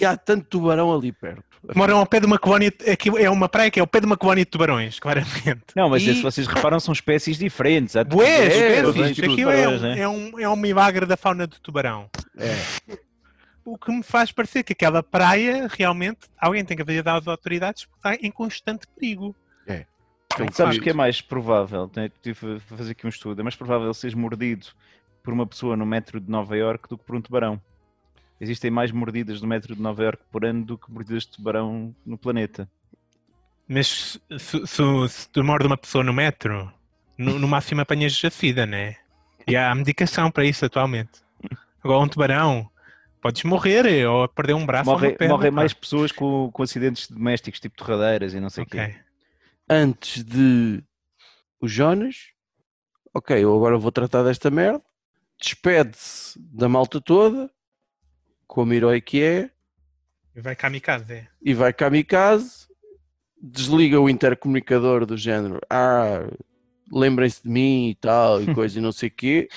[0.00, 1.49] e há tanto tubarão ali perto?
[1.74, 2.72] Moram ao pé de uma colónia.
[2.84, 5.60] É, que é uma praia que é ao pé de uma colónia de tubarões, claramente.
[5.76, 7.96] Não, mas E- se vocês reparam, são espécies diferentes.
[7.96, 9.16] Há Bués, é, espécies.
[9.16, 9.98] tudo, Aquilo é, um, né?
[10.00, 12.08] é, um, é um milagre da fauna do tubarão.
[12.38, 12.56] É.
[13.64, 17.84] O que me faz parecer que aquela praia realmente alguém tem que avisar às autoridades
[17.84, 19.36] porque está em constante perigo.
[20.36, 21.88] Tem que Sabes ser- o que é mais provável?
[21.88, 23.40] Tenho- Tive a fazer aqui um estudo.
[23.40, 24.64] É mais provável seres mordido
[25.24, 27.60] por uma pessoa no metro de Nova Iorque do que por um tubarão.
[28.40, 31.94] Existem mais mordidas no metro de Nova Iorque por ano do que mordidas de tubarão
[32.06, 32.68] no planeta.
[33.68, 36.72] Mas se, se, se tu morde uma pessoa no metro,
[37.18, 38.96] no, no máximo apanhas a SIDA, né?
[39.46, 41.20] E há medicação para isso atualmente.
[41.84, 42.68] Agora um tubarão,
[43.22, 45.34] podes morrer eh, ou perder um braço ou Morre- uma perna.
[45.34, 48.80] morrem mais pessoas com, com acidentes domésticos, tipo torradeiras e não sei o Ok.
[48.80, 48.96] quê.
[49.68, 50.82] antes de
[51.60, 52.16] o Jonas,
[53.14, 54.82] ok, eu agora vou tratar desta merda,
[55.40, 57.50] despede-se da malta toda,
[58.72, 59.50] herói que é,
[60.34, 61.28] E vai kamikaze.
[61.42, 62.66] e vai kamikaze,
[63.40, 66.28] desliga o intercomunicador do género, ah,
[66.92, 69.48] lembrem-se de mim e tal, e coisa e não sei o quê,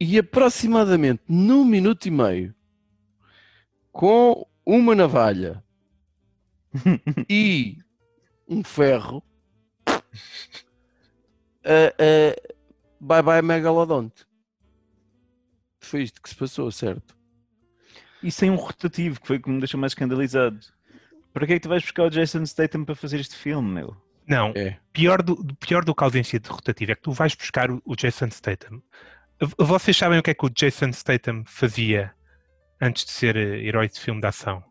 [0.00, 2.54] e aproximadamente num minuto e meio,
[3.92, 5.62] com uma navalha
[7.30, 7.78] e
[8.48, 9.22] um ferro,
[11.64, 12.54] ah, ah,
[13.00, 14.26] bye bye megalodonte.
[15.80, 17.14] Foi isto que se passou, certo?
[18.24, 20.58] E sem um rotativo, que foi o que me deixou mais escandalizado.
[21.32, 23.96] Para que é que tu vais buscar o Jason Statham para fazer este filme, meu?
[24.26, 24.78] Não, É.
[24.92, 27.82] pior do, pior do que a ausência de rotativo é que tu vais buscar o,
[27.84, 28.80] o Jason Statham.
[29.58, 32.14] Vocês sabem o que é que o Jason Statham fazia
[32.80, 34.64] antes de ser eh, herói de filme de ação?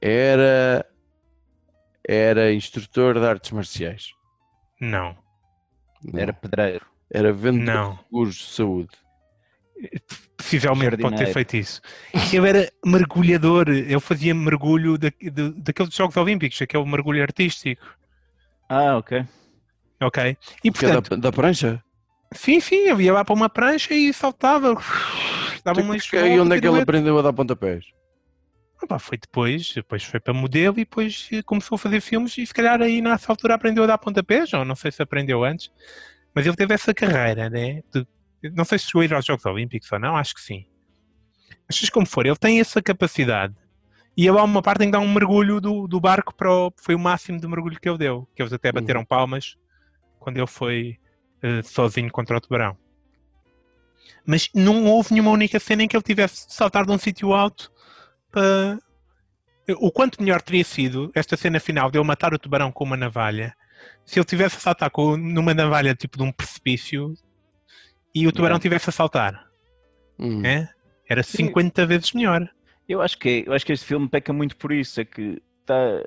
[0.00, 0.86] Era
[2.08, 4.12] era instrutor de artes marciais.
[4.80, 5.14] Não,
[6.02, 6.18] Não.
[6.20, 6.86] Era pedreiro.
[7.10, 7.90] Era vendedor Não.
[7.96, 8.96] de seguros de saúde.
[10.36, 11.80] Possivelmente pode ter feito isso.
[12.32, 17.84] Ele era mergulhador, ele fazia mergulho da, de- daqueles Jogos Olímpicos, aquele mergulho artístico.
[18.68, 19.24] Ah, ok.
[20.00, 20.36] Ok?
[20.64, 21.82] E é da, portanto, da prancha?
[22.32, 24.74] sim, sim, ele ia lá para uma prancha e saltava.
[25.64, 27.84] Dava uma Então, e onde é que ele aprendeu a dar pontapés?
[28.80, 32.46] Opa, foi depois, depois foi para modelo e depois eh, começou a fazer filmes e
[32.46, 35.68] se calhar aí nessa altura aprendeu a dar pontapés, ou não sei se aprendeu antes,
[36.32, 37.82] mas ele teve essa carreira, né?
[37.92, 38.06] de-
[38.42, 40.66] não sei se chegou a ir aos Jogos Olímpicos ou não, acho que sim.
[41.66, 43.54] Mas seja como for, ele tem essa capacidade.
[44.16, 46.72] E ele há uma parte em que dá um mergulho do, do barco para o,
[46.76, 49.56] foi o máximo de mergulho que ele deu, que eles até bateram palmas
[50.18, 50.98] quando ele foi
[51.42, 52.76] eh, sozinho contra o tubarão.
[54.26, 57.32] Mas não houve nenhuma única cena em que ele tivesse de saltar de um sítio
[57.32, 57.70] alto
[58.30, 58.78] para.
[59.80, 62.96] O quanto melhor teria sido esta cena final de ele matar o tubarão com uma
[62.96, 63.54] navalha
[64.04, 67.14] se ele tivesse a saltar com, numa navalha tipo de um precipício
[68.14, 68.62] e o tubarão Yeah.
[68.62, 69.46] tivesse a saltar.
[70.18, 70.44] Hum.
[70.44, 70.68] É?
[71.08, 72.48] Era 50 vezes melhor.
[72.88, 75.40] Eu acho que, é- eu acho que este filme peca muito por isso, é que
[75.60, 76.02] está,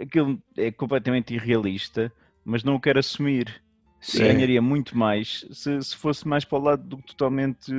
[0.00, 2.12] aquilo é completamente irrealista,
[2.44, 3.62] mas não o quero assumir.
[4.00, 4.18] Sim.
[4.24, 7.72] Ganharia muito mais se, se fosse mais para o lado do que totalmente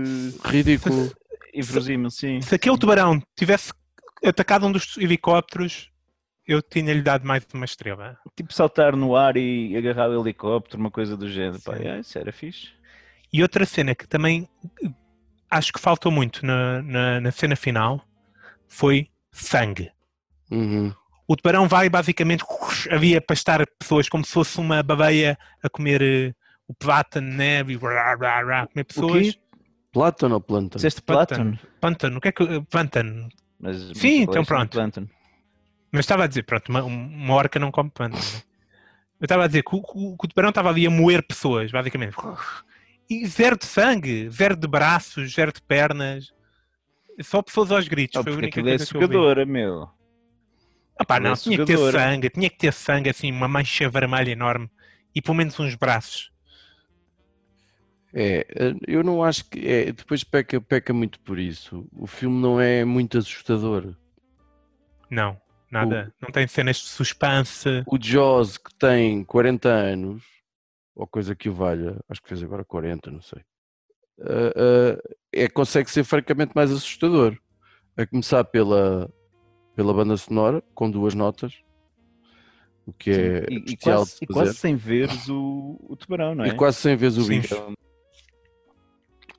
[0.44, 1.12] Ridículo.
[1.54, 2.42] inverosímil, sim.
[2.42, 3.72] Se aquele tubarão tivesse
[4.26, 5.90] atacado um dos helicópteros,
[6.46, 8.18] eu tinha-lhe dado mais uma estrela.
[8.36, 11.62] Tipo saltar no ar e agarrar o helicóptero, uma coisa do género.
[11.62, 11.88] Pá, Sim.
[11.88, 12.70] é, isso era fixe.
[13.32, 14.48] E outra cena que também
[15.50, 18.02] acho que faltou muito na, na, na cena final
[18.68, 19.92] foi sangue.
[20.52, 20.94] Uhum.
[21.28, 22.44] O tubarão vai basicamente
[22.90, 26.34] havia pastar pessoas como se fosse uma babeia a comer eh,
[26.68, 29.38] o plátano, neve, e rá, rá, rá, comer pessoas.
[29.92, 30.78] Plátano ou planta?
[30.78, 31.52] Disseste Plátano.
[31.58, 31.68] Platon?
[31.82, 32.44] Pântano, o que é que.
[32.44, 33.28] eh, Pântano.
[33.60, 34.78] Mas, Sim, então de pronto.
[35.92, 38.22] Mas estava a dizer, pronto, uma, uma orca não come pântano.
[38.22, 38.42] né?
[39.20, 41.72] Eu estava a dizer que o, o- que o tubarão estava ali a moer pessoas,
[41.72, 42.16] basicamente.
[43.10, 46.34] E zero de sangue, zero de braços, zero de pernas.
[47.22, 48.20] Só pessoas aos gritos.
[48.20, 49.06] Oh, foi a única aquilo é coisa que eu vi.
[49.08, 49.90] sugadora, meu.
[51.00, 53.48] Ah pá, Aquilo é não, tinha que ter sangue, tinha que ter sangue, assim, uma
[53.48, 54.70] mancha vermelha enorme
[55.14, 56.32] e pelo menos uns braços.
[58.14, 58.46] É,
[58.88, 59.68] eu não acho que.
[59.68, 61.88] É, depois peca, peca muito por isso.
[61.92, 63.96] O filme não é muito assustador.
[65.10, 65.40] Não,
[65.72, 66.14] nada.
[66.22, 67.84] Não tem cenas de suspense.
[67.86, 70.24] O Jaws, que tem 40 anos,
[70.98, 73.40] ou coisa que o valha, acho que fez agora 40, não sei,
[74.20, 77.38] eh, eh, é, consegue ser francamente mais assustador.
[77.96, 79.12] A começar pela,
[79.76, 81.54] pela banda sonora, com duas notas,
[82.86, 86.46] o que é e, e especial quase, e quase sem veres o, o tubarão, não
[86.46, 86.50] é?
[86.50, 87.42] E quase sem vez o Sim.
[87.42, 87.56] bicho.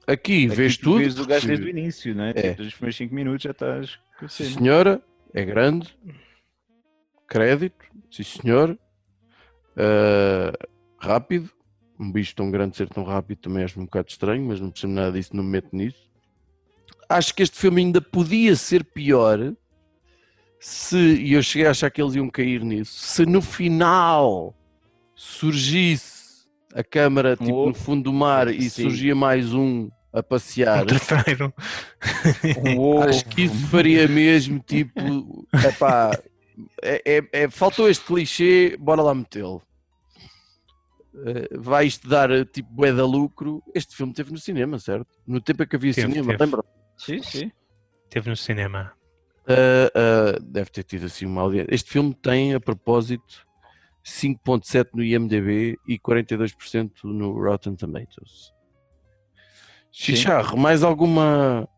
[0.06, 0.98] Aqui aqui vês tu tudo.
[0.98, 2.30] Vês o gajo desde o início, não é?
[2.30, 2.32] É.
[2.34, 3.98] Tipo, Desde os primeiros 5 minutos já estás
[4.28, 5.02] Sim, senhora,
[5.32, 5.96] é grande.
[7.28, 8.78] Crédito, sim senhor.
[9.76, 10.52] Ah,
[10.98, 11.50] rápido.
[11.98, 14.92] Um bicho tão grande ser tão rápido também acho um bocado estranho, mas não percebo
[14.92, 16.08] nada disso, não me meto nisso.
[17.08, 19.54] Acho que este filme ainda podia ser pior
[20.60, 24.54] se, e eu cheguei a achar que eles iam cair nisso, se no final
[25.14, 28.82] surgisse a câmara tipo, Oh, no fundo do mar e sim.
[28.82, 30.82] surgia mais um a passear.
[30.84, 31.54] Um terceiro.
[33.08, 36.18] Acho que isso faria mesmo, tipo, epá,
[36.82, 39.62] é, é, é- faltou este clichê, bora lá metê-lo.
[41.14, 43.62] Eh, vai isto dar eh, tipo bué da lucro.
[43.74, 45.08] Este filme teve no cinema, certo?
[45.26, 46.44] No tempo em que havia Teve, cinema, teve.
[46.44, 46.64] lembra?
[46.96, 47.52] Sim, sim.
[48.10, 48.92] Teve no cinema.
[49.46, 51.74] Ah, ah, deve ter tido assim uma audiência.
[51.74, 53.46] Este filme tem, a propósito,
[54.04, 58.52] 5.7 no IMDB e 42% no Rotten Tomatoes.
[59.90, 61.68] Xixarro, mais alguma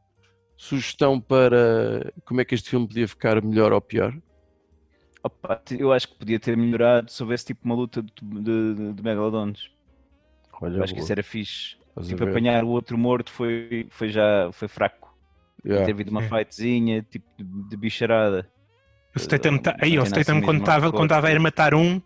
[0.56, 4.12] sugestão para como é que este filme podia ficar melhor ou pior?
[5.22, 9.02] Opa, eu acho que podia ter melhorado se houvesse tipo uma luta de, de, de-
[9.02, 9.70] megalodons.
[10.60, 11.04] Olha, Eu acho que boa.
[11.04, 11.76] isso era fixe.
[11.90, 15.14] Estás Tipo, apanhar o outro morto foi, foi já foi fraco.
[15.64, 15.84] Yeah.
[15.84, 16.28] Ter havido uma Sim.
[16.28, 18.48] fightzinha, tipo de, de bicharada.
[19.14, 21.08] O Statham, tá- aí, o Statham assim quando estava hardcore.
[21.08, 22.00] quando a ir matar um,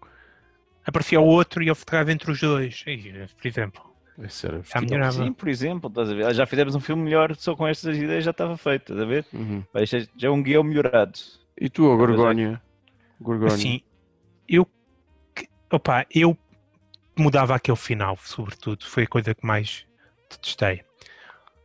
[0.84, 2.82] aparecia o outro e ele ficava entre os dois.
[2.86, 3.94] Aí, por exemplo.
[4.18, 5.12] Isso era Já melhorava.
[5.24, 6.34] Sim, por exemplo, estás a ver?
[6.34, 9.26] Já fizemos um filme melhor, só com estas ideias já estava feito, estás a ver?
[9.32, 9.62] Uhum.
[9.74, 11.18] É- já é um guião melhorado.
[11.60, 12.18] E tu, a Pois
[13.24, 13.54] Gorgónia.
[13.54, 13.80] Assim,
[14.48, 14.68] eu.
[15.72, 16.36] Opa, eu
[17.18, 18.84] mudava aquele final, sobretudo.
[18.84, 19.86] Foi a coisa que mais
[20.30, 20.82] detestei.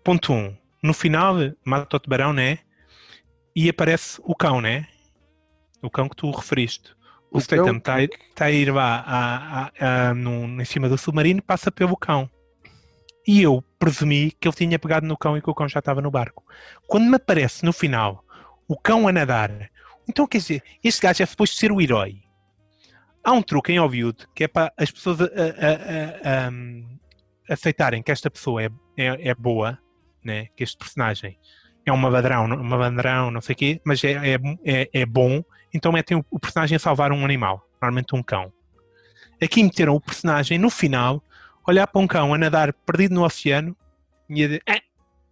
[0.04, 0.36] Ponto 1.
[0.38, 2.60] Um, no final, mata o tubarão, né?
[3.56, 4.88] E aparece o cão, né?
[5.82, 6.96] O cão que tu referiste.
[7.32, 10.66] O, O Statham cão está a, tá a ir lá a, a- a- num- em
[10.66, 12.30] cima do submarino e passa pelo cão.
[13.28, 16.02] E eu presumi que ele tinha pegado no cão e que o cão já estava
[16.02, 16.44] no barco.
[16.88, 18.24] Quando me aparece no final
[18.68, 19.70] o cão a nadar,
[20.10, 22.22] então quer dizer, este gajo é suposto ser o herói.
[23.24, 26.98] Há um truque em Hollywood que é para as pessoas a- a- a- a- um,
[27.48, 29.78] aceitarem que esta pessoa é, é, é boa,
[30.24, 30.48] né?
[30.56, 31.38] que este personagem
[31.86, 35.44] é uma ladrão, uma ladrão, não sei o quê, mas é, é, é, é bom,
[35.74, 38.52] então metem o, o personagem a salvar um animal, normalmente um cão.
[39.42, 41.24] Aqui meteram o personagem no final,
[41.68, 43.76] olhar para um cão a nadar perdido no oceano
[44.30, 44.82] e a dizer, "Eh,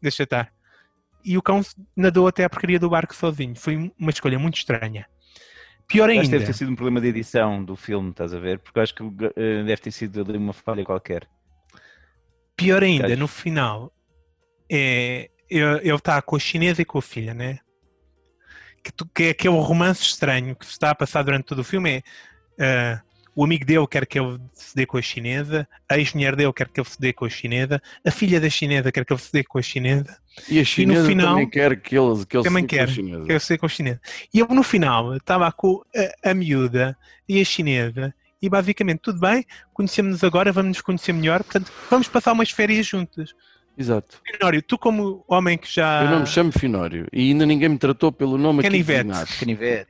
[0.02, 0.52] deixa estar.
[1.28, 1.62] E o cão
[1.94, 3.54] nadou até a porcaria do barco sozinho.
[3.56, 5.06] Foi uma escolha muito estranha.
[5.88, 8.40] Pior Acho que ainda, deve ter sido um problema de edição do filme, estás a
[8.40, 8.60] ver?
[8.60, 11.28] Porque eu acho que eh, deve ter sido ali uma falha qualquer.
[12.56, 13.92] pior ainda, no final,
[14.72, 17.60] é, ele está com a chinesa e com a filha, né?
[18.84, 21.64] Que, tu- que é aquele romance estranho que se está a passar durante todo o
[21.64, 22.04] filme.
[22.60, 23.04] É, ah,
[23.38, 26.68] o amigo dele quer que ele se dê com a chinesa, a ex-mulher dele quer
[26.70, 29.32] que ele se dê com a chinesa, a filha da chinesa quer que ele se
[29.32, 30.18] dê com a chinesa,
[30.50, 32.88] E a chinesa final- também quer que eles que eles Também se fiquem com a
[32.88, 32.94] quer.
[32.94, 33.26] chinesa.
[33.26, 34.02] que ele se dê com a chinesa.
[34.34, 35.84] E eu no final estava com
[36.24, 36.98] a, a miúda
[37.30, 38.12] e a chinesa
[38.42, 42.86] e basicamente tudo bem, conhecemos-nos agora, vamos nos conhecer melhor, portanto vamos passar umas férias
[42.88, 43.34] juntas.
[43.78, 44.20] Exato.
[44.26, 46.04] Finório, tu como homem que já.
[46.06, 49.38] Eu não me chamo Finório e ainda ninguém me tratou pelo nome aqui Canivete.
[49.40, 49.88] Canivete.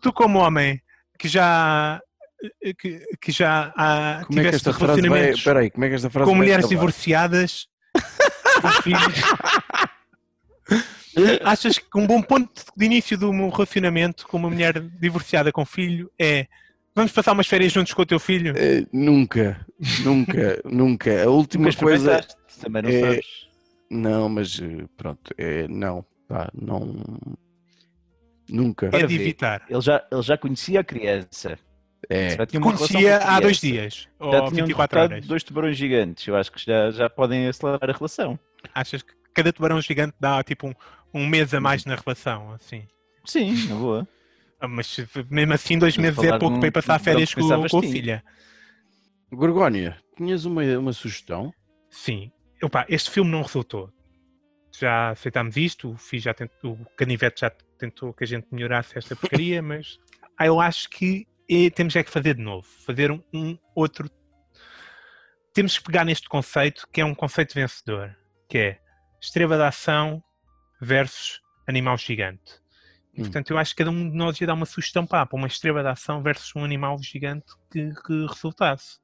[0.00, 0.82] Tu como homem
[1.16, 2.00] que já.
[2.78, 5.00] Que, que já ah, Como é que esta frase vai...
[5.00, 7.68] relacionamentos Espera aí, como é que esta frase com vai mulheres divorciadas
[8.60, 9.22] com filhos.
[11.42, 15.64] Achas que um bom ponto de início de um relacionamento com uma mulher divorciada com
[15.64, 16.46] filho é
[16.94, 18.54] vamos passar umas férias juntos com o teu filho?
[18.56, 19.64] Eh, nunca,
[20.04, 21.24] nunca, nunca.
[21.24, 22.26] A última Nunca coisa...
[22.60, 23.48] também não é- sabes.
[23.90, 26.94] Não, mas eh, pronto, é, não, pá, não...
[28.50, 28.90] Nunca.
[28.92, 29.64] É de evitar.
[29.68, 31.58] Ele já, ele já conhecia a criança.
[32.08, 35.26] É, Já tinha Conhecia há dois dias, Já ou tinham 24 derrotado horas.
[35.26, 36.26] dois tubarões gigantes.
[36.26, 38.38] Eu acho que já, já podem acelerar a relação.
[38.74, 40.74] Achas que cada tubarão gigante dá tipo um,
[41.12, 42.86] um mês a mais na relação, assim?
[43.24, 44.08] Sim, na boa.
[44.60, 44.96] Ah, Mas
[45.30, 47.80] mesmo assim, dois meses é pouco um para ir passar férias que com, com a
[47.80, 47.92] tinha.
[47.92, 48.24] filha.
[49.30, 51.52] Gorgónia, tinhas uma, uma sugestão?
[51.90, 52.30] Sim.
[52.62, 53.90] Opa, este filme não resultou.
[54.76, 59.14] Já aceitámos isto, o, já tentou, o Canivete já tentou que a gente melhorasse esta
[59.14, 59.98] porcaria, mas
[60.36, 62.66] ah, eu acho que eh, temos é que fazer de novo.
[62.86, 64.10] Fazer um, um outro.
[65.54, 68.16] Temos que pegar neste conceito que é um conceito vencedor,
[68.48, 68.80] que é
[69.20, 70.22] estrela de ação
[70.80, 72.60] versus animal gigante.
[73.14, 73.24] E, Hum.
[73.24, 75.48] portanto, eu acho que cada um de nós ia dar uma sugestão pá, para uma
[75.48, 78.98] estrela de ação versus um animal gigante que, que resultasse.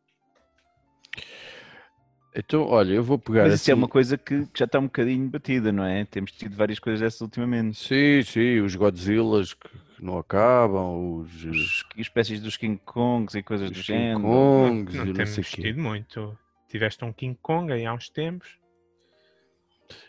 [2.37, 4.79] Então, olha, eu vou pegar Mas isso é assim- uma coisa que que já está
[4.79, 6.05] um bocadinho batida, não é?
[6.05, 7.79] Temos tido várias coisas dessas ultimamente.
[7.79, 9.69] Sim, sim, os Godzillas que
[10.05, 14.21] que não acabam, os, os Os, espécies dos King Kongs e coisas do King género.
[14.21, 15.63] Kongs Não e não temos sei o quê.
[15.63, 16.39] tido muito.
[16.69, 18.59] Tiveste um King Kong aí há uns tempos.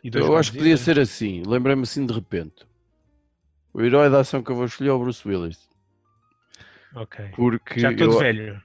[0.03, 2.65] E dois Eu acho que podia ser assim, lembrei-me assim de repente.
[3.73, 5.69] O herói da ação que eu vou escolher é o Bruce Willis.
[6.95, 7.29] Ok.
[7.35, 8.61] Porque Já todo eu, velho.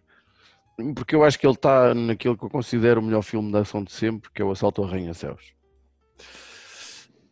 [0.94, 3.82] porque eu acho que ele está naquilo que eu considero o melhor filme de ação
[3.82, 5.52] de sempre, que é o Assalto ao Arranha-Céus.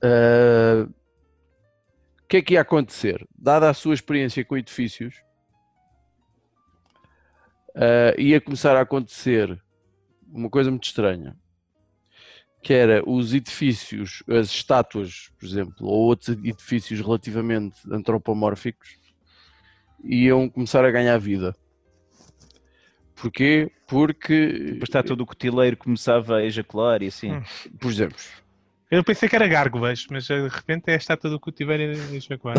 [0.02, 1.07] Ah, O
[2.28, 3.26] que é que ia acontecer?
[3.36, 5.22] Dada a sua experiência com edifícios,
[7.74, 9.60] ah, ia começar a acontecer
[10.30, 11.36] uma coisa muito estranha,
[12.62, 18.98] que era os edifícios, as estátuas, por exemplo, ou outros edifícios relativamente antropomórficos,
[20.04, 21.54] iam começar a ganhar vida.
[23.14, 23.70] Porquê?
[23.86, 27.32] Porque, Depois está todo o cotileiro começava a ejacular e assim.
[27.32, 27.42] Hum.
[27.80, 28.18] por exemplo,
[28.90, 32.20] Eu pensei que era gárgulas, mas eh, de repente é a estátua do Cutiveiro e
[32.20, 32.56] Jaguar.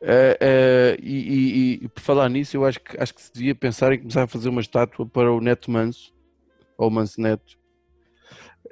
[0.00, 3.54] eh, eh, e, e- e por falar nisso, eu acho que, acho que se devia
[3.54, 6.12] pensar em começar a fazer uma estátua para o Neto Manso,
[6.78, 7.56] ou Manso Neto,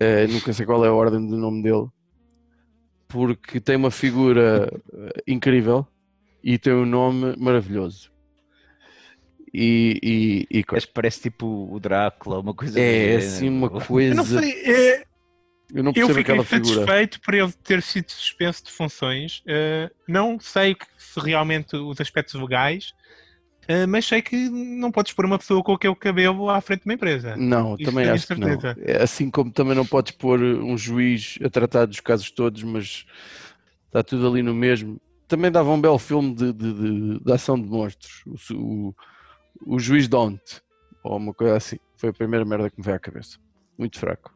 [0.00, 1.86] Eh, nunca sei qual é a ordem do nome dele,
[3.08, 5.86] porque tem uma figura eh, incrível
[6.42, 8.10] e tem um nome maravilhoso.
[9.52, 10.00] E,
[10.50, 13.80] e, e co- Acho que parece tipo o Drácula, uma coisa é assim uma Eu
[13.86, 14.14] coisa.
[14.14, 15.04] não sei, eh,
[15.72, 19.42] Eu não eu fiquei satisfeito por ele ter sido suspenso de funções.
[19.46, 22.92] eh, não sei se realmente os aspectos legais,
[23.66, 26.88] eh, mas sei que não podes pôr uma pessoa com aquele cabelo à frente de
[26.88, 27.36] uma empresa.
[27.36, 28.48] Não, também acho que não.
[28.60, 28.76] certeza.
[28.86, 33.04] É Assim como também não podes pôr um juiz a tratar dos casos todos, mas
[33.86, 35.00] está tudo ali no mesmo.
[35.26, 38.22] Também dava um belo filme de, de, de- de ação de monstros.
[38.50, 38.94] O, o,
[39.76, 40.42] o juiz Don't,
[41.02, 41.78] ou uma coisa assim.
[41.96, 43.38] Foi a primeira merda que me veio à cabeça.
[43.78, 44.34] Muito fraco.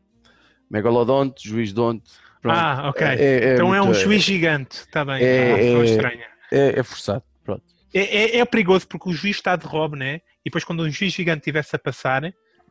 [0.71, 2.03] Megalodonte, juiz Don't.
[2.43, 2.57] pronto.
[2.57, 3.07] Ah, ok.
[3.07, 3.14] É-
[3.51, 5.23] é então é um juiz gigante, está bem.
[5.25, 6.27] É- Ah, pessoa é- estranha.
[6.53, 7.23] É, é forçado.
[7.45, 7.62] Pronto.
[7.95, 10.16] É, é- é perigoso porque o juiz está de robe, né?
[10.45, 12.23] E depois quando um juiz gigante estivesse a passar,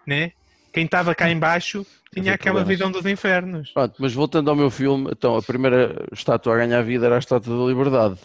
[0.06, 0.32] né?
[0.74, 2.68] Quem estava cá em baixo tinha aquela problemas.
[2.68, 3.72] visão dos infernos.
[3.72, 7.20] Pronto, mas voltando ao meu filme, então a primeira estátua a ganhar vida era a
[7.20, 8.20] estátua da liberdade.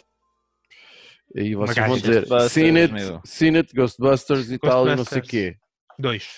[1.35, 3.21] E vocês vão dizer, Ghostbusters, seen it, meu.
[3.25, 5.29] seen it, Ghostbusters e tal, e não sei o Ghostbusters.
[5.31, 5.57] quê.
[5.99, 6.29] Dois.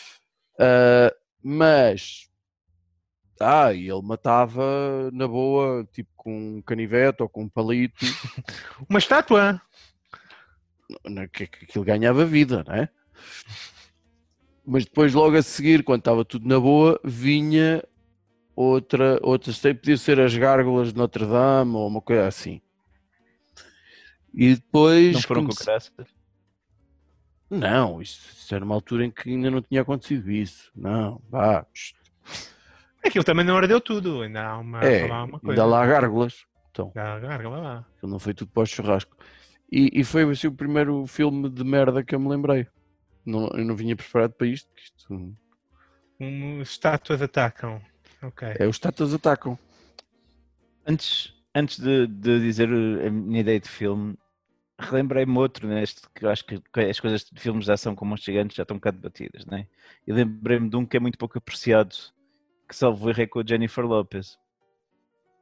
[0.60, 1.12] Ah,
[1.42, 2.28] mas,
[3.40, 8.04] ah, e ele matava na boa, tipo com um canivete ou com um palito,
[8.88, 9.60] Uma estátua.
[11.32, 12.88] que, que aquilo ganhava vida, não é?
[14.66, 17.82] Mas depois, logo a seguir, quando estava tudo na boa, vinha
[18.56, 22.62] outra, outra, podia ser as gárgulas de Notre Dame ou uma coisa assim.
[24.32, 25.12] E depois.
[25.14, 25.92] Não foram com comece- graça.
[27.50, 30.72] Não, isto, isto era uma altura em que ainda não tinha acontecido isso.
[30.74, 31.62] Não, vá.
[31.64, 31.94] pst,
[33.04, 34.22] Aquilo também não ardeu tudo.
[34.22, 35.62] Ainda há uma, É, lá uma coisa.
[35.62, 36.44] ainda lá há gárgulas.
[36.70, 37.86] Então, Dá- Gárgula lá.
[37.96, 39.16] aquilo não foi tudo para o churrasco.
[39.70, 42.66] E, e foi assim, o primeiro filme de merda que eu me lembrei.
[43.24, 45.34] Não, eu não vinha preparado para isto, que isto
[46.20, 47.80] Um, estátuas atacam.
[48.22, 48.48] Ok.
[48.58, 49.58] é os tatas atacam.
[50.86, 54.16] Antes, antes de, de dizer a minha ideia de filme,
[54.78, 58.26] relembrei-me outro neste, que eu acho que as coisas de filmes de ação com monstros
[58.34, 59.66] gigantes já estão um bocado batidas, né?
[60.06, 61.94] E lembrei-me de um que é muito pouco apreciado,
[62.74, 64.36] que salvo erro é com a Jennifer Lopez,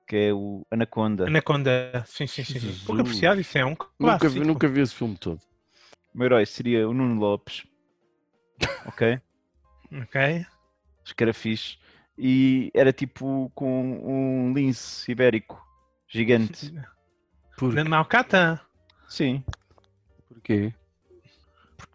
[0.07, 1.27] que é o Anaconda.
[1.27, 2.05] Anaconda.
[2.07, 2.59] Sim, sim, sim.
[2.59, 2.83] Jesus.
[2.85, 5.41] Pouco apreciado, isso é um Nunca, vi- nunca vi esse filme todo.
[6.15, 7.67] O meu herói seria o Nuno Lopes,
[8.85, 9.19] ok?
[10.03, 10.47] Ok.
[11.03, 11.79] Acho que era fixe.
[12.19, 15.59] E era tipo com um lince ibérico
[16.07, 16.71] gigante.
[17.57, 18.61] Por, Na Malcata.
[19.09, 19.43] Sim.
[20.29, 20.75] porquê?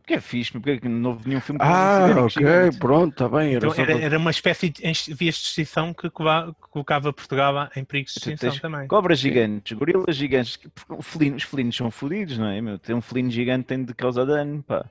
[0.07, 3.27] Porque é fixe, porque é que não houve nenhum filme lince Ah, ok, pronto, está
[3.27, 3.55] bem.
[3.55, 7.69] Era Então era, para- era uma espécie de em vias de extinção que colocava Portugal
[7.75, 8.87] em perigo de Tu extinção também.
[8.87, 12.61] Cobras gigantes, gorilas gigantes, que- os felinos são fodidos, não é?
[12.61, 12.79] Meu?
[12.79, 14.85] Ter um felino gigante tem de causar dano, pá.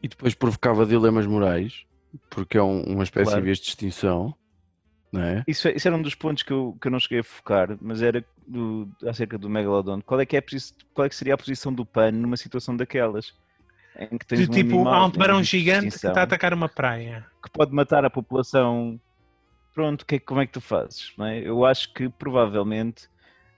[0.00, 1.82] E depois provocava dilemas morais,
[2.30, 3.40] porque é um- uma espécie Claro.
[3.40, 4.32] em vez de extinção,
[5.12, 5.42] não é?
[5.48, 8.00] Isso, isso era um dos pontos que eu, que eu não cheguei a focar, mas
[8.00, 10.00] era do, acerca do Megalodon.
[10.02, 10.42] Qual é, que é a
[10.94, 13.34] qual é que seria a posição do pano numa situação daquelas?
[13.98, 16.54] Em que tens De um tipo, animal há um tubarão gigante que está a atacar
[16.54, 17.26] uma praia.
[17.42, 18.98] que pode matar a população.
[19.74, 21.12] Pronto, que é- como é que tu fazes?
[21.16, 21.38] não é?
[21.40, 23.08] Eu acho que provavelmente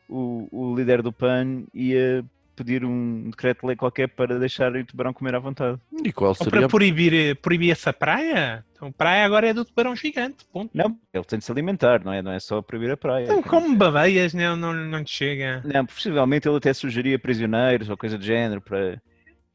[0.09, 2.25] o, o líder do PAN ia
[2.57, 5.77] pedir um decreto de lei qualquer para deixar o tubarão comer à vontade.
[6.05, 8.65] E qual Ou seria para a proibir, proibir essa praia?
[8.73, 10.45] Então, praia agora é do tubarão gigante.
[10.53, 10.71] Ponto.
[10.73, 12.23] Não, ele tem de se alimentar, não é?
[12.23, 13.25] Não é só proibir a praia.
[13.25, 15.63] Então, como babeias, não, não, não te chega.
[15.65, 19.03] Não, possivelmente ele até sugeria prisioneiros ou coisa do género para.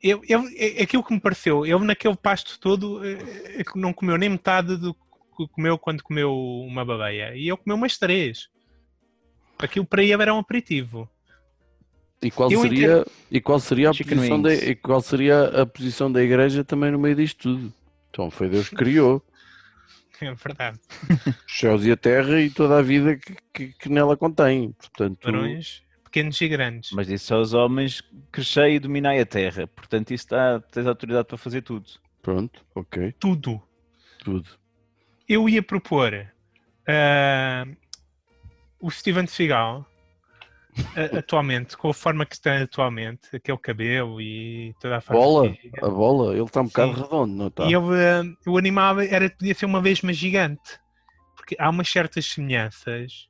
[0.01, 4.29] Eu, eu, é- aquilo que me pareceu, ele naquele pasto todo eh, não comeu nem
[4.29, 7.35] metade do que comeu quando comeu uma babeia.
[7.35, 8.49] E eu comi umas três.
[9.57, 11.09] Aquilo para ele era um aperitivo.
[12.21, 15.65] E qual Eu seria, e qual seria a Chicken posição da, e qual seria a
[15.65, 17.73] posição da igreja também no meio disto tudo?
[18.09, 19.23] Então foi Deus que criou
[20.21, 20.77] É verdade.
[21.47, 24.73] os céus e a terra e toda a vida que, que, que nela contém.
[24.73, 26.91] Portanto, Barões pequenos e grandes.
[26.91, 29.67] Mas disse aos homens crescei e dominai a terra.
[29.67, 31.85] Portanto, isso dá, tens autoridade para fazer tudo.
[32.21, 33.61] pronto, ok, Tudo.
[34.23, 34.49] tudo.
[35.27, 36.13] Eu ia propor
[36.87, 37.65] ah,
[38.81, 39.85] o Steven Seagal
[41.17, 45.89] atualmente, com a forma que está atualmente, aquele cabelo e toda a forma Bola, a
[45.89, 47.01] bola, ele está um bocado Sim.
[47.01, 47.65] redondo, não está?
[47.65, 50.79] E eu, ah, o animal era, podia ser uma vez mais gigante.
[51.35, 53.27] Porque há umas certas semelhanças,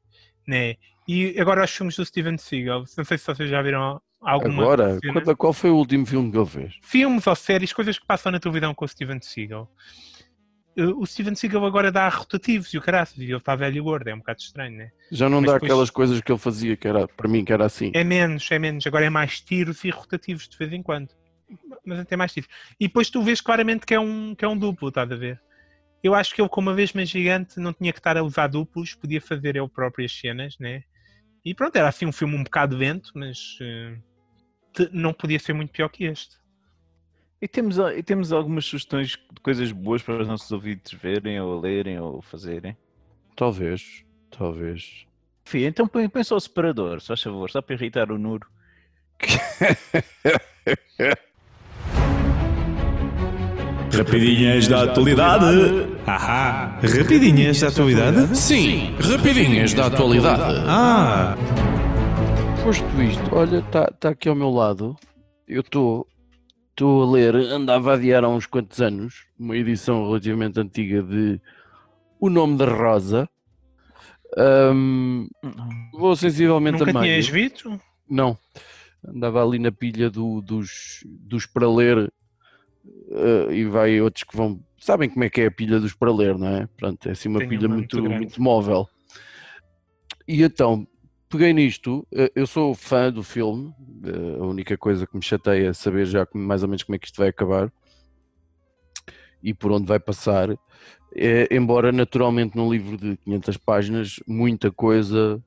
[0.48, 0.76] né?
[1.12, 5.00] E agora os filmes do Steven Seagal, não sei se vocês já viram alguma Agora,
[5.24, 6.74] qual, qual foi o último filme que ele fez?
[6.84, 9.68] filmes ou séries, coisas que passam na televisão com o Steven Seagal.
[10.78, 13.82] Uh, O Steven Seagal agora dá rotativos e o caraças, e ele está velho e
[13.82, 14.92] gordo, é um bocado estranho, né?
[15.12, 17.52] Já não Mas dá depois- aquelas coisas que ele fazia, que era, para mim, que
[17.52, 17.90] era assim.
[17.96, 21.10] É menos, é menos, agora é mais tiros e rotativos de vez em quando.
[21.84, 22.48] Mas até mais tiros.
[22.80, 25.42] E depois tu vês claramente que é um, que é um duplo, estás a ver?
[26.04, 28.46] Eu acho que ele, como uma vez mais gigante, não tinha que estar a usar
[28.48, 30.84] duplos, podia fazer ele próprio as cenas, né?
[31.44, 35.72] E pronto, era assim um filme um bocado lento, mas uh, não podia ser muito
[35.72, 36.38] pior que este.
[37.42, 41.60] E temos, e temos algumas sugestões de coisas boas para os nossos ouvintes verem, ou
[41.60, 42.78] lerem, ou fazerem.
[43.36, 45.06] Talvez, talvez.
[45.48, 48.48] Enfim, então põe, põe só o separador, só favor, só para irritar o Nuro.
[53.92, 55.88] Rapidinhas da atualidade.
[56.06, 58.38] Ahá, rapidinhas da atualidade?
[58.38, 60.64] Sim, rapidinhas da atualidade.
[60.68, 61.36] Ah,
[62.64, 64.96] Posto isto, olha, está tá aqui ao meu lado.
[65.48, 66.08] Eu estou
[66.72, 71.40] estou a ler, andava a adiar há uns quantos anos, uma edição relativamente antiga de
[72.20, 73.28] O Nome da Rosa.
[74.38, 75.28] Ahm,
[75.94, 77.06] vou sensivelmente Nunca a meio.
[77.22, 77.80] tinhas visto?
[78.10, 78.38] Não.
[79.06, 82.12] Andava ali na pilha do- dos, dos para ler
[83.12, 84.60] eh, e vai outros que vão.
[84.80, 86.68] Sabem como é que é a pilha dos para ler, não é?
[86.78, 88.88] Pronto, é assim uma pilha uma muito, muito muito móvel.
[90.28, 90.88] E então,
[91.30, 92.08] peguei nisto.
[92.14, 93.74] eh, Eu sou fã do filme.
[94.06, 97.00] eh, A única coisa que me chateia é saber já mais ou menos como é
[97.00, 97.72] que isto vai acabar
[99.42, 100.50] e por onde vai passar.
[101.16, 105.42] Eh, embora naturalmente num livro de 500 páginas, muita coisa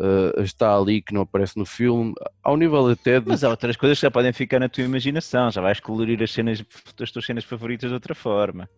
[0.00, 3.28] eh, está ali que não aparece no filme, ao nível até de.
[3.28, 6.30] Mas há outras coisas que já podem ficar na tua imaginação, já vais colorir as,
[6.30, 6.64] cenas,
[7.00, 8.68] as tuas cenas favoritas de outra forma.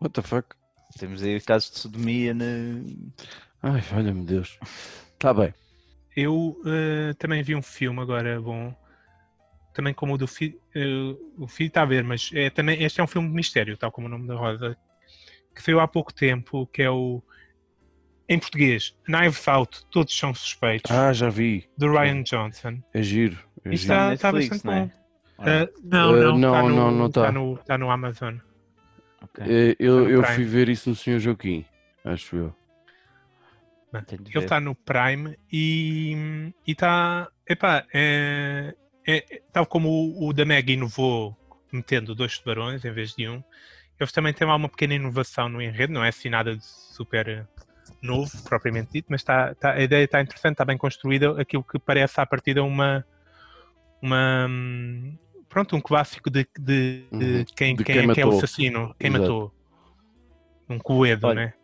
[0.00, 0.54] What the fuck?
[0.96, 2.44] Temos aí casos de sodomia na.
[3.62, 4.58] Ai, valha-me Deus.
[5.14, 5.52] Está bem.
[6.16, 8.72] Eu eh, também vi um filme agora bom,
[9.72, 10.60] também como o do filho.
[11.36, 13.90] o filho está a ver, mas é, também, este é um filme de mistério, tal
[13.90, 14.76] como o nome da Rosa,
[15.52, 17.20] que saiu há pouco tempo, que é o.
[18.28, 21.68] Em português, Knives Out, Todos São Suspeitos, Ah, já vi.
[21.76, 22.80] do Ryan Johnson.
[22.92, 23.38] É giro.
[23.64, 23.94] É Isto giro.
[23.94, 24.86] está, na está Netflix, bastante não é?
[24.86, 25.04] bom.
[25.46, 27.20] Eh, não, não, não, está no, não, não está.
[27.20, 28.36] está no, está no Amazon.
[29.22, 31.18] Ok, Eh, Eu, eu fui ver isso no Sr.
[31.18, 31.64] Joaquim,
[32.04, 32.54] acho eu.
[33.94, 37.28] Ele está no Prime e e está.
[37.48, 38.74] Epá, é,
[39.06, 41.36] é, tal como o, o da Meg inovou
[41.70, 43.42] metendo dois tubarões em vez de um,
[44.00, 47.46] eles também têm lá uma pequena inovação no enredo, não é assim nada de super
[48.06, 51.78] novo, propriamente dito, mas está, está- a ideia está interessante, está bem construída, aquilo que
[51.78, 53.04] parece à partida uma.
[54.02, 55.16] uma hum,
[55.48, 57.44] pronto, um clássico de, de, de Uhum.
[57.56, 59.22] quem, De quem, quem é que é o assassino, quem Exato.
[59.22, 59.52] matou.
[60.68, 61.54] Um coedo, Olha, né?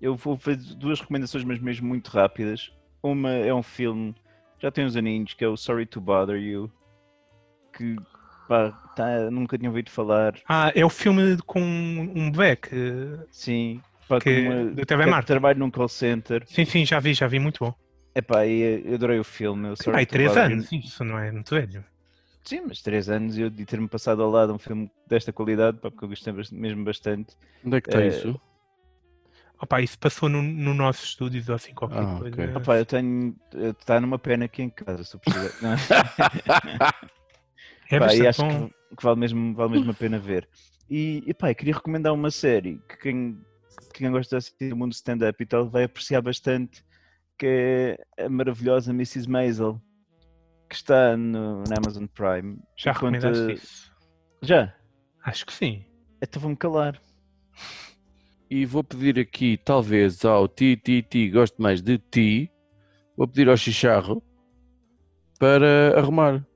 [0.00, 2.70] Eu vou fazer duas recomendações, mas mesmo muito rápidas.
[3.02, 4.14] Uma é um filme,
[4.58, 6.72] já tem uns aninhos, que é o Sorry to Bother You,
[7.72, 7.96] que
[8.48, 10.34] pá, tá, nunca tinha ouvido falar.
[10.48, 15.26] Ah, é o filme com um que Sim, pá, Que- uma- do TV que Martin.
[15.26, 16.44] trabalho num call center.
[16.46, 17.74] Sim, sim, já vi, já vi, muito bom.
[18.14, 19.68] Epá, e eu adorei o filme.
[19.68, 21.84] o Sorry Ai, to três anos, isso não é muito velho.
[22.44, 25.78] Sim, mas três anos e eu de ter-me passado ao lado um filme desta qualidade,
[25.78, 27.36] pá, porque eu gostei mesmo bastante.
[27.64, 28.40] Onde é que está Eh, isso?
[29.60, 32.42] Opa, isso passou no, no nosso estúdio ou assim qualquer Ah, coisa.
[32.42, 32.56] ok.
[32.56, 33.36] Opá, eu tenho.
[33.78, 35.52] Está numa pena aqui em casa, se eu precisar.
[37.90, 38.68] É Pá, e acho bom.
[38.68, 40.48] que, que vale, mesmo, vale mesmo a pena ver.
[40.90, 43.38] E, e pá, eu queria recomendar uma série que quem,
[43.92, 46.84] quem gosta de assistir do mundo stand-up e tal vai apreciar bastante,
[47.38, 49.28] que é a maravilhosa Mrs.
[49.28, 49.80] Maisel,
[50.68, 52.58] que está no, na Amazon Prime.
[52.76, 53.92] Já Enquanto- recomendaste isso?
[54.42, 54.74] Já?
[55.24, 55.84] Acho que sim.
[56.20, 57.00] Então vou-me calar.
[58.50, 62.50] E vou pedir aqui, talvez, ao Ti Ti Ti, gosto mais de Ti,
[63.16, 64.22] vou pedir ao Chicharro
[65.38, 66.46] para arrumar.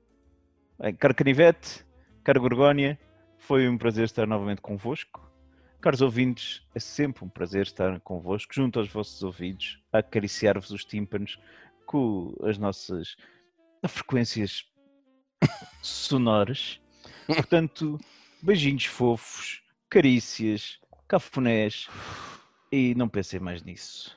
[0.78, 1.84] Bem, caro Canivete,
[2.22, 2.98] caro Gorgónia,
[3.38, 5.25] foi um prazer estar novamente convosco.
[5.86, 10.84] Caros ouvintes, é sempre um prazer estar convosco, junto aos vossos ouvidos, a acariciar-vos os
[10.84, 11.38] tímpanos
[11.86, 13.16] com as nossas
[13.86, 14.64] frequências
[15.80, 16.80] sonoras.
[17.28, 18.00] Portanto,
[18.42, 21.88] beijinhos fofos, carícias, cafunés
[22.72, 24.15] e não pensei mais nisso.